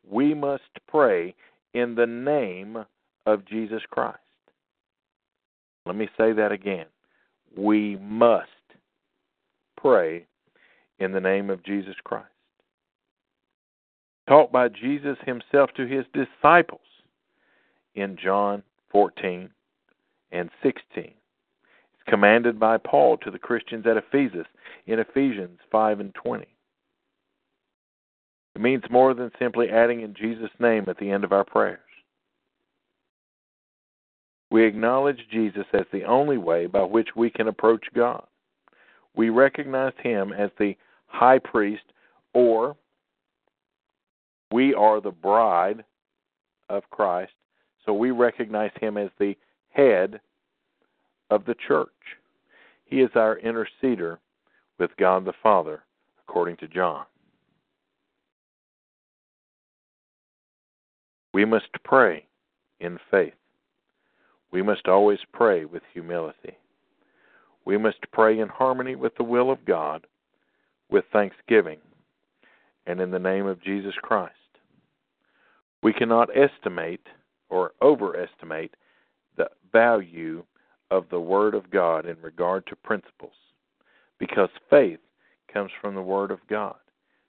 We 0.07 0.35
must 0.35 0.69
pray 0.87 1.33
in 1.73 1.95
the 1.95 2.05
name 2.05 2.85
of 3.25 3.43
Jesus 3.45 3.81
Christ. 3.89 4.19
Let 5.87 5.95
me 5.95 6.07
say 6.15 6.31
that 6.33 6.51
again. 6.51 6.85
We 7.57 7.97
must 7.97 8.49
pray 9.75 10.27
in 10.99 11.11
the 11.11 11.19
name 11.19 11.49
of 11.49 11.63
Jesus 11.63 11.95
Christ. 12.03 12.27
Taught 14.29 14.51
by 14.51 14.69
Jesus 14.69 15.17
himself 15.25 15.71
to 15.75 15.87
his 15.87 16.05
disciples 16.13 16.81
in 17.95 18.17
John 18.21 18.63
14 18.91 19.49
and 20.32 20.49
16. 20.62 20.82
It's 20.95 21.13
commanded 22.08 22.60
by 22.60 22.77
Paul 22.77 23.17
to 23.17 23.32
the 23.32 23.39
Christians 23.39 23.86
at 23.86 23.97
Ephesus 23.97 24.47
in 24.88 24.99
Ephesians 24.99 25.60
5 25.71 25.99
and 25.99 26.13
20. 26.15 26.45
It 28.56 28.62
means 28.62 28.84
more 28.89 29.13
than 29.13 29.32
simply 29.39 29.69
adding 29.69 30.01
in 30.01 30.13
Jesus' 30.13 30.51
name 30.60 30.86
at 30.88 30.97
the 30.97 31.10
end 31.10 31.23
of 31.23 31.32
our 31.32 31.45
prayers. 31.45 31.79
We 34.51 34.65
acknowledge 34.65 35.17
Jesus 35.32 35.65
as 35.73 35.86
the 35.91 36.03
only 36.03 36.38
way 36.38 36.67
by 36.67 36.84
which 36.84 37.10
we 37.15 37.32
can 37.32 37.47
approach 37.47 37.86
God. 37.95 38.23
We 39.15 39.29
recognize 39.29 39.93
him 40.03 40.32
as 40.32 40.51
the 40.60 40.75
high 41.08 41.39
priest, 41.39 41.84
or 42.34 42.75
we 44.51 44.75
are 44.75 45.01
the 45.01 45.12
bride 45.12 45.84
of 46.69 46.84
Christ, 46.91 47.32
so 47.85 47.93
we 47.93 48.11
recognize 48.11 48.71
him 48.79 48.97
as 48.97 49.09
the 49.19 49.35
head 49.69 50.19
of 51.29 51.45
the 51.45 51.55
church. 51.67 51.89
He 52.85 53.01
is 53.01 53.09
our 53.15 53.39
interceder 53.39 54.17
with 54.79 54.91
God 54.97 55.25
the 55.25 55.33
Father, 55.41 55.83
according 56.27 56.57
to 56.57 56.67
John. 56.67 57.05
We 61.33 61.45
must 61.45 61.69
pray 61.83 62.25
in 62.79 62.99
faith. 63.09 63.33
We 64.51 64.61
must 64.61 64.87
always 64.87 65.19
pray 65.33 65.65
with 65.65 65.81
humility. 65.91 66.57
We 67.65 67.77
must 67.77 67.99
pray 68.11 68.39
in 68.39 68.49
harmony 68.49 68.95
with 68.95 69.15
the 69.15 69.23
will 69.23 69.49
of 69.49 69.65
God, 69.65 70.05
with 70.91 71.05
thanksgiving, 71.11 71.79
and 72.85 73.01
in 73.01 73.09
the 73.09 73.19
name 73.19 73.47
of 73.47 73.63
Jesus 73.63 73.95
Christ. 74.01 74.35
We 75.81 75.93
cannot 75.93 76.29
estimate 76.37 77.07
or 77.53 77.73
overestimate 77.83 78.73
the 79.37 79.47
value 79.71 80.43
of 80.89 81.05
the 81.11 81.19
Word 81.19 81.53
of 81.53 81.69
God 81.69 82.07
in 82.07 82.17
regard 82.21 82.65
to 82.67 82.75
principles, 82.75 83.35
because 84.19 84.49
faith 84.71 84.99
comes 85.51 85.69
from 85.79 85.93
the 85.93 86.01
Word 86.01 86.31
of 86.31 86.39
God. 86.49 86.75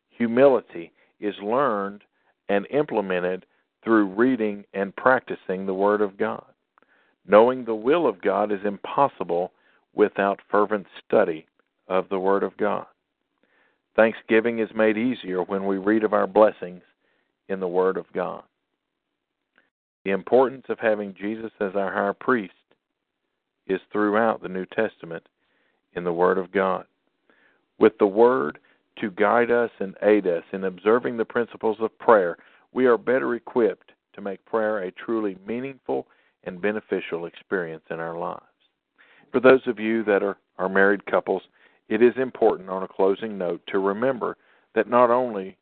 Humility 0.08 0.92
is 1.20 1.34
learned 1.42 2.02
and 2.48 2.66
implemented 2.70 3.44
through 3.82 4.14
reading 4.14 4.64
and 4.72 4.96
practicing 4.96 5.66
the 5.66 5.74
Word 5.74 6.00
of 6.00 6.16
God. 6.16 6.44
Knowing 7.26 7.64
the 7.64 7.74
will 7.74 8.06
of 8.06 8.22
God 8.22 8.50
is 8.50 8.60
impossible 8.64 9.52
without 9.94 10.40
fervent 10.50 10.86
study 11.06 11.46
of 11.86 12.08
the 12.08 12.18
Word 12.18 12.42
of 12.42 12.56
God. 12.56 12.86
Thanksgiving 13.94 14.58
is 14.58 14.70
made 14.74 14.96
easier 14.96 15.42
when 15.42 15.66
we 15.66 15.76
read 15.76 16.02
of 16.02 16.14
our 16.14 16.26
blessings 16.26 16.82
in 17.50 17.60
the 17.60 17.68
Word 17.68 17.98
of 17.98 18.06
God. 18.14 18.42
The 20.04 20.10
importance 20.10 20.66
of 20.68 20.78
having 20.78 21.14
Jesus 21.14 21.50
as 21.60 21.74
our 21.74 21.92
high 21.92 22.12
priest 22.18 22.52
is 23.66 23.80
throughout 23.90 24.42
the 24.42 24.48
New 24.48 24.66
Testament 24.66 25.26
in 25.94 26.04
the 26.04 26.12
Word 26.12 26.36
of 26.36 26.52
God. 26.52 26.84
With 27.78 27.96
the 27.98 28.06
Word 28.06 28.58
to 29.00 29.10
guide 29.10 29.50
us 29.50 29.70
and 29.80 29.96
aid 30.02 30.26
us 30.26 30.44
in 30.52 30.64
observing 30.64 31.16
the 31.16 31.24
principles 31.24 31.78
of 31.80 31.98
prayer, 31.98 32.36
we 32.72 32.86
are 32.86 32.98
better 32.98 33.34
equipped 33.34 33.92
to 34.12 34.20
make 34.20 34.44
prayer 34.44 34.80
a 34.80 34.92
truly 34.92 35.36
meaningful 35.46 36.06
and 36.44 36.60
beneficial 36.60 37.26
experience 37.26 37.84
in 37.90 37.98
our 37.98 38.18
lives. 38.18 38.42
For 39.32 39.40
those 39.40 39.66
of 39.66 39.80
you 39.80 40.04
that 40.04 40.22
are, 40.22 40.36
are 40.58 40.68
married 40.68 41.06
couples, 41.06 41.42
it 41.88 42.02
is 42.02 42.14
important 42.16 42.68
on 42.68 42.82
a 42.82 42.88
closing 42.88 43.36
note 43.38 43.62
to 43.68 43.78
remember 43.78 44.36
that 44.74 44.88
not 44.88 45.10
only 45.10 45.56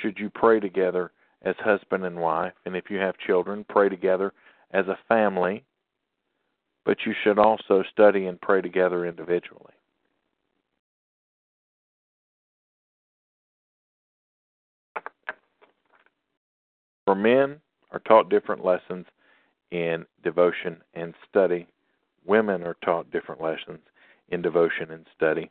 should 0.00 0.18
you 0.18 0.30
pray 0.30 0.60
together 0.60 1.10
as 1.42 1.54
husband 1.58 2.04
and 2.04 2.20
wife, 2.20 2.54
and 2.66 2.76
if 2.76 2.90
you 2.90 2.98
have 2.98 3.16
children, 3.18 3.64
pray 3.68 3.88
together 3.88 4.32
as 4.72 4.86
a 4.88 4.98
family, 5.08 5.64
but 6.84 6.98
you 7.06 7.14
should 7.22 7.38
also 7.38 7.82
study 7.92 8.26
and 8.26 8.40
pray 8.40 8.60
together 8.60 9.06
individually. 9.06 9.74
For 17.06 17.14
men 17.14 17.60
are 17.90 18.00
taught 18.00 18.28
different 18.28 18.64
lessons 18.64 19.06
in 19.70 20.04
devotion 20.22 20.82
and 20.94 21.14
study. 21.28 21.66
Women 22.26 22.62
are 22.64 22.76
taught 22.84 23.10
different 23.10 23.40
lessons 23.40 23.78
in 24.28 24.42
devotion 24.42 24.90
and 24.90 25.06
study. 25.16 25.50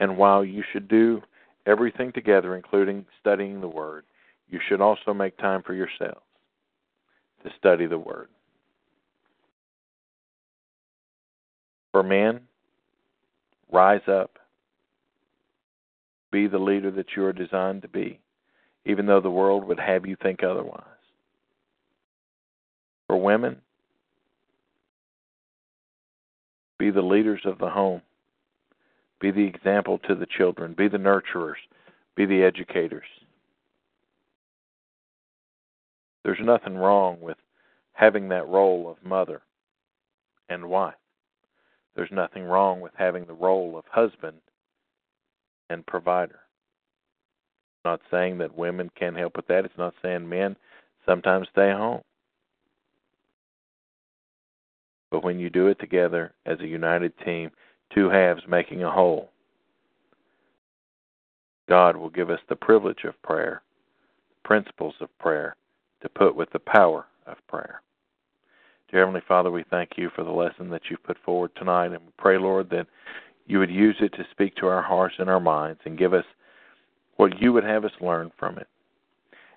And 0.00 0.18
while 0.18 0.44
you 0.44 0.62
should 0.70 0.86
do 0.88 1.22
everything 1.66 2.12
together, 2.12 2.56
including 2.56 3.06
studying 3.20 3.60
the 3.60 3.68
Word, 3.68 4.04
you 4.50 4.60
should 4.68 4.80
also 4.80 5.12
make 5.12 5.36
time 5.38 5.62
for 5.62 5.74
yourselves 5.74 6.22
to 7.44 7.50
study 7.58 7.86
the 7.86 7.98
Word. 7.98 8.28
For 11.92 12.02
men, 12.02 12.40
rise 13.70 14.06
up. 14.08 14.38
Be 16.30 16.46
the 16.46 16.58
leader 16.58 16.90
that 16.90 17.06
you 17.16 17.24
are 17.24 17.32
designed 17.32 17.82
to 17.82 17.88
be, 17.88 18.20
even 18.84 19.06
though 19.06 19.20
the 19.20 19.30
world 19.30 19.64
would 19.64 19.80
have 19.80 20.06
you 20.06 20.16
think 20.22 20.42
otherwise. 20.42 20.84
For 23.06 23.20
women, 23.20 23.56
be 26.78 26.90
the 26.90 27.02
leaders 27.02 27.40
of 27.44 27.58
the 27.58 27.70
home. 27.70 28.02
Be 29.20 29.30
the 29.30 29.44
example 29.44 29.98
to 30.06 30.14
the 30.14 30.26
children. 30.26 30.74
Be 30.76 30.88
the 30.88 30.98
nurturers. 30.98 31.54
Be 32.14 32.26
the 32.26 32.42
educators. 32.42 33.06
There's 36.24 36.38
nothing 36.40 36.76
wrong 36.76 37.20
with 37.20 37.36
having 37.92 38.28
that 38.28 38.48
role 38.48 38.90
of 38.90 39.04
mother 39.04 39.42
and 40.48 40.68
wife. 40.68 40.94
There's 41.94 42.12
nothing 42.12 42.44
wrong 42.44 42.80
with 42.80 42.92
having 42.96 43.24
the 43.24 43.32
role 43.32 43.76
of 43.76 43.84
husband 43.90 44.38
and 45.70 45.86
provider. 45.86 46.40
I'm 47.84 47.92
not 47.92 48.00
saying 48.10 48.38
that 48.38 48.56
women 48.56 48.90
can't 48.98 49.16
help 49.16 49.36
with 49.36 49.46
that. 49.48 49.64
It's 49.64 49.78
not 49.78 49.94
saying 50.02 50.28
men 50.28 50.56
sometimes 51.06 51.48
stay 51.50 51.72
home. 51.72 52.02
But 55.10 55.24
when 55.24 55.38
you 55.38 55.50
do 55.50 55.68
it 55.68 55.78
together 55.80 56.34
as 56.46 56.60
a 56.60 56.66
united 56.66 57.12
team, 57.24 57.50
two 57.94 58.10
halves 58.10 58.42
making 58.46 58.84
a 58.84 58.90
whole, 58.90 59.30
God 61.68 61.96
will 61.96 62.10
give 62.10 62.30
us 62.30 62.40
the 62.48 62.56
privilege 62.56 63.04
of 63.04 63.20
prayer, 63.22 63.62
principles 64.44 64.94
of 65.00 65.08
prayer, 65.18 65.56
to 66.02 66.08
put 66.08 66.34
with 66.34 66.50
the 66.52 66.58
power 66.58 67.06
of 67.26 67.36
prayer. 67.48 67.82
Dear 68.90 69.00
Heavenly 69.00 69.22
Father, 69.28 69.50
we 69.50 69.64
thank 69.70 69.92
you 69.96 70.10
for 70.14 70.24
the 70.24 70.30
lesson 70.30 70.70
that 70.70 70.82
you've 70.88 71.02
put 71.02 71.18
forward 71.24 71.50
tonight, 71.56 71.92
and 71.92 72.00
we 72.00 72.12
pray, 72.16 72.38
Lord, 72.38 72.70
that 72.70 72.86
you 73.46 73.58
would 73.58 73.70
use 73.70 73.96
it 74.00 74.12
to 74.14 74.26
speak 74.30 74.54
to 74.56 74.66
our 74.66 74.82
hearts 74.82 75.16
and 75.18 75.28
our 75.28 75.40
minds 75.40 75.80
and 75.84 75.98
give 75.98 76.14
us 76.14 76.24
what 77.16 77.40
you 77.40 77.52
would 77.52 77.64
have 77.64 77.84
us 77.84 77.92
learn 78.00 78.30
from 78.38 78.58
it. 78.58 78.66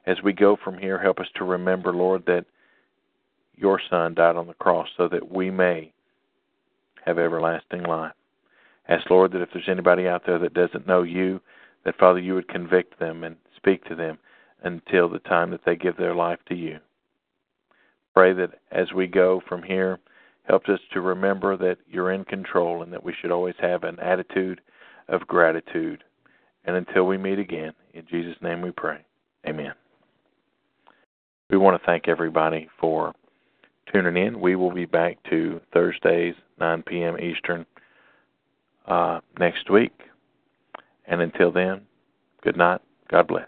As 0.05 0.17
we 0.23 0.33
go 0.33 0.57
from 0.61 0.77
here, 0.77 0.99
help 0.99 1.19
us 1.19 1.27
to 1.35 1.43
remember, 1.43 1.93
Lord, 1.93 2.25
that 2.25 2.45
your 3.55 3.79
Son 3.89 4.15
died 4.15 4.35
on 4.35 4.47
the 4.47 4.53
cross 4.55 4.87
so 4.97 5.07
that 5.07 5.31
we 5.31 5.51
may 5.51 5.93
have 7.05 7.19
everlasting 7.19 7.83
life. 7.83 8.13
Ask, 8.89 9.09
Lord, 9.09 9.31
that 9.31 9.41
if 9.41 9.49
there's 9.53 9.69
anybody 9.69 10.07
out 10.07 10.23
there 10.25 10.39
that 10.39 10.53
doesn't 10.53 10.87
know 10.87 11.03
you, 11.03 11.39
that, 11.85 11.97
Father, 11.97 12.19
you 12.19 12.33
would 12.33 12.47
convict 12.47 12.99
them 12.99 13.23
and 13.23 13.35
speak 13.55 13.85
to 13.85 13.95
them 13.95 14.17
until 14.63 15.09
the 15.09 15.19
time 15.19 15.51
that 15.51 15.61
they 15.65 15.75
give 15.75 15.97
their 15.97 16.15
life 16.15 16.39
to 16.47 16.55
you 16.55 16.79
pray 18.13 18.33
that 18.33 18.59
as 18.71 18.91
we 18.93 19.07
go 19.07 19.41
from 19.47 19.63
here, 19.63 19.99
helps 20.43 20.69
us 20.69 20.79
to 20.93 21.01
remember 21.01 21.55
that 21.55 21.77
you're 21.89 22.11
in 22.11 22.25
control 22.25 22.83
and 22.83 22.91
that 22.91 23.03
we 23.03 23.13
should 23.19 23.31
always 23.31 23.55
have 23.59 23.83
an 23.83 23.99
attitude 23.99 24.59
of 25.07 25.27
gratitude. 25.27 26.03
And 26.65 26.75
until 26.75 27.05
we 27.05 27.17
meet 27.17 27.39
again, 27.39 27.73
in 27.93 28.05
Jesus' 28.09 28.41
name 28.41 28.61
we 28.61 28.71
pray. 28.71 29.05
Amen. 29.47 29.73
We 31.49 31.57
want 31.57 31.79
to 31.79 31.85
thank 31.85 32.07
everybody 32.07 32.69
for 32.79 33.13
tuning 33.91 34.17
in. 34.17 34.39
We 34.39 34.55
will 34.55 34.73
be 34.73 34.85
back 34.85 35.17
to 35.29 35.59
Thursdays, 35.73 36.35
9 36.59 36.83
p.m. 36.83 37.19
Eastern, 37.19 37.65
uh, 38.87 39.19
next 39.39 39.69
week. 39.69 39.93
And 41.07 41.21
until 41.21 41.51
then, 41.51 41.81
good 42.41 42.57
night. 42.57 42.81
God 43.09 43.27
bless. 43.27 43.47